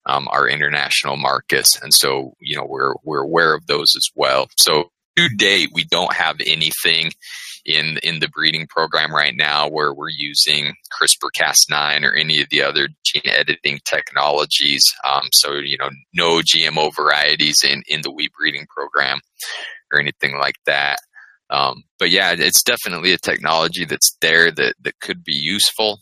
um, 0.05 0.27
our 0.29 0.47
international 0.47 1.17
markets. 1.17 1.79
And 1.81 1.93
so, 1.93 2.33
you 2.39 2.55
know, 2.55 2.65
we're 2.67 2.93
we're 3.03 3.23
aware 3.23 3.53
of 3.53 3.67
those 3.67 3.93
as 3.95 4.07
well. 4.15 4.47
So 4.57 4.91
to 5.17 5.29
date, 5.29 5.69
we 5.73 5.85
don't 5.85 6.13
have 6.13 6.37
anything 6.45 7.11
in 7.65 7.97
in 8.03 8.19
the 8.19 8.29
breeding 8.29 8.67
program 8.67 9.13
right 9.13 9.35
now 9.35 9.67
where 9.67 9.93
we're 9.93 10.09
using 10.09 10.75
CRISPR-Cas9 10.93 12.03
or 12.03 12.13
any 12.13 12.41
of 12.41 12.49
the 12.49 12.61
other 12.61 12.89
gene 13.03 13.23
editing 13.25 13.79
technologies. 13.85 14.83
Um, 15.09 15.23
so 15.33 15.53
you 15.53 15.77
know, 15.77 15.89
no 16.13 16.41
GMO 16.41 16.95
varieties 16.95 17.63
in 17.63 17.81
in 17.87 18.01
the 18.01 18.11
wheat 18.11 18.31
breeding 18.37 18.67
program 18.69 19.19
or 19.91 19.99
anything 19.99 20.37
like 20.37 20.57
that. 20.65 20.97
Um, 21.49 21.83
but 21.99 22.09
yeah, 22.09 22.35
it's 22.37 22.63
definitely 22.63 23.13
a 23.13 23.17
technology 23.17 23.85
that's 23.85 24.15
there 24.21 24.51
that 24.51 24.75
that 24.81 24.99
could 24.99 25.23
be 25.23 25.33
useful. 25.33 25.99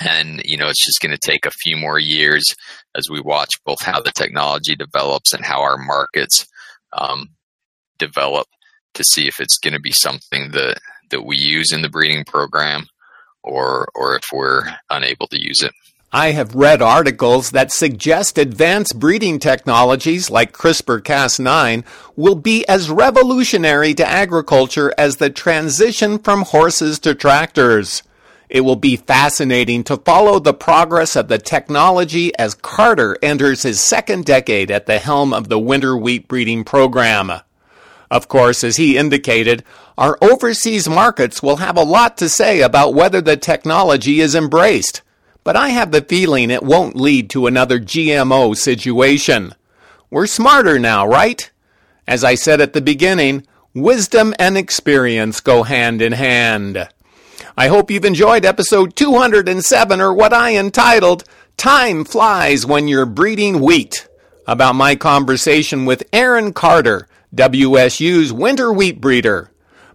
And 0.00 0.42
you 0.44 0.56
know, 0.56 0.68
it's 0.68 0.84
just 0.84 1.00
going 1.00 1.16
to 1.16 1.18
take 1.18 1.44
a 1.44 1.50
few 1.50 1.76
more 1.76 1.98
years 1.98 2.54
as 2.94 3.10
we 3.10 3.20
watch 3.20 3.62
both 3.64 3.82
how 3.82 4.00
the 4.00 4.12
technology 4.12 4.76
develops 4.76 5.32
and 5.32 5.44
how 5.44 5.60
our 5.60 5.76
markets 5.76 6.46
um, 6.92 7.30
develop 7.98 8.46
to 8.94 9.04
see 9.04 9.26
if 9.26 9.40
it's 9.40 9.58
going 9.58 9.74
to 9.74 9.80
be 9.80 9.92
something 9.92 10.50
that 10.52 10.78
that 11.10 11.22
we 11.22 11.36
use 11.36 11.72
in 11.72 11.82
the 11.82 11.88
breeding 11.88 12.24
program 12.24 12.86
or 13.42 13.88
or 13.94 14.16
if 14.16 14.24
we're 14.32 14.64
unable 14.90 15.26
to 15.28 15.40
use 15.40 15.62
it. 15.62 15.72
I 16.10 16.30
have 16.30 16.54
read 16.54 16.80
articles 16.80 17.50
that 17.50 17.70
suggest 17.70 18.38
advanced 18.38 18.98
breeding 18.98 19.38
technologies 19.38 20.30
like 20.30 20.54
CRISPR 20.54 21.02
Cas9 21.02 21.84
will 22.16 22.34
be 22.34 22.66
as 22.66 22.88
revolutionary 22.88 23.92
to 23.92 24.08
agriculture 24.08 24.94
as 24.96 25.16
the 25.16 25.28
transition 25.28 26.18
from 26.18 26.42
horses 26.42 26.98
to 27.00 27.14
tractors. 27.14 28.02
It 28.48 28.62
will 28.62 28.76
be 28.76 28.96
fascinating 28.96 29.84
to 29.84 29.98
follow 29.98 30.38
the 30.38 30.54
progress 30.54 31.16
of 31.16 31.28
the 31.28 31.38
technology 31.38 32.34
as 32.36 32.54
Carter 32.54 33.18
enters 33.22 33.62
his 33.62 33.80
second 33.80 34.24
decade 34.24 34.70
at 34.70 34.86
the 34.86 34.98
helm 34.98 35.34
of 35.34 35.48
the 35.48 35.58
winter 35.58 35.96
wheat 35.96 36.28
breeding 36.28 36.64
program. 36.64 37.32
Of 38.10 38.28
course, 38.28 38.64
as 38.64 38.76
he 38.76 38.96
indicated, 38.96 39.64
our 39.98 40.16
overseas 40.22 40.88
markets 40.88 41.42
will 41.42 41.56
have 41.56 41.76
a 41.76 41.82
lot 41.82 42.16
to 42.18 42.28
say 42.28 42.62
about 42.62 42.94
whether 42.94 43.20
the 43.20 43.36
technology 43.36 44.20
is 44.20 44.34
embraced 44.34 45.02
but 45.48 45.56
I 45.56 45.70
have 45.70 45.92
the 45.92 46.02
feeling 46.02 46.50
it 46.50 46.62
won't 46.62 46.94
lead 46.94 47.30
to 47.30 47.46
another 47.46 47.80
GMO 47.80 48.54
situation. 48.54 49.54
We're 50.10 50.26
smarter 50.26 50.78
now, 50.78 51.06
right? 51.06 51.50
As 52.06 52.22
I 52.22 52.34
said 52.34 52.60
at 52.60 52.74
the 52.74 52.82
beginning, 52.82 53.46
wisdom 53.72 54.34
and 54.38 54.58
experience 54.58 55.40
go 55.40 55.62
hand 55.62 56.02
in 56.02 56.12
hand. 56.12 56.90
I 57.58 57.66
hope 57.66 57.90
you've 57.90 58.04
enjoyed 58.04 58.44
episode 58.44 58.94
207 58.94 60.00
or 60.00 60.14
what 60.14 60.32
I 60.32 60.54
entitled 60.54 61.24
Time 61.56 62.04
Flies 62.04 62.64
When 62.64 62.86
You're 62.86 63.04
Breeding 63.04 63.58
Wheat 63.58 64.06
about 64.46 64.76
my 64.76 64.94
conversation 64.94 65.84
with 65.84 66.08
Arron 66.12 66.52
Carter, 66.52 67.08
WSU's 67.34 68.32
winter 68.32 68.72
wheat 68.72 69.00
breeder. 69.00 69.50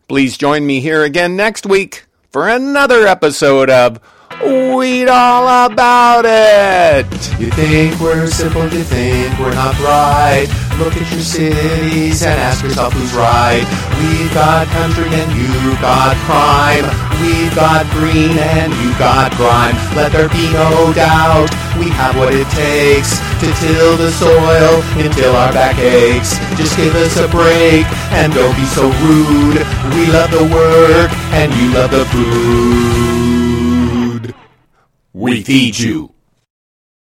Please 0.09 0.37
join 0.37 0.67
me 0.67 0.81
here 0.81 1.03
again 1.03 1.37
next 1.37 1.65
week 1.65 2.05
for 2.31 2.49
another 2.49 3.07
episode 3.07 3.69
of 3.69 4.01
Read 4.41 5.07
all 5.07 5.65
about 5.65 6.25
it! 6.25 7.05
You 7.39 7.49
think 7.49 7.97
we're 8.01 8.27
simple, 8.27 8.63
you 8.63 8.83
think 8.83 9.39
we're 9.39 9.53
not 9.53 9.77
bright. 9.77 10.49
Look 10.83 10.97
at 10.97 11.09
your 11.13 11.21
cities 11.21 12.23
and 12.23 12.37
ask 12.37 12.61
yourself 12.61 12.91
who's 12.91 13.13
right. 13.13 13.63
We've 14.03 14.33
got 14.33 14.67
country 14.67 15.07
and 15.15 15.31
you've 15.31 15.79
got 15.79 16.11
crime. 16.27 16.83
We've 17.23 17.55
got 17.55 17.87
green 17.95 18.37
and 18.37 18.73
you've 18.83 18.99
got 18.99 19.31
grime. 19.39 19.77
Let 19.95 20.11
there 20.11 20.27
be 20.27 20.51
no 20.51 20.91
doubt, 20.91 21.47
we 21.79 21.87
have 21.87 22.17
what 22.17 22.33
it 22.33 22.49
takes 22.51 23.15
to 23.39 23.47
till 23.63 23.95
the 23.95 24.11
soil 24.11 24.83
until 24.99 25.33
our 25.37 25.53
back 25.53 25.79
aches. 25.79 26.35
Just 26.59 26.75
give 26.75 26.93
us 26.95 27.15
a 27.15 27.29
break 27.29 27.87
and 28.11 28.33
don't 28.33 28.55
be 28.57 28.65
so 28.65 28.91
rude. 29.07 29.63
We 29.95 30.11
love 30.11 30.31
the 30.31 30.43
work 30.51 31.11
and 31.31 31.53
you 31.55 31.71
love 31.71 31.91
the 31.91 32.03
food. 34.19 34.35
We 35.13 35.43
feed 35.43 35.79
you. 35.79 36.12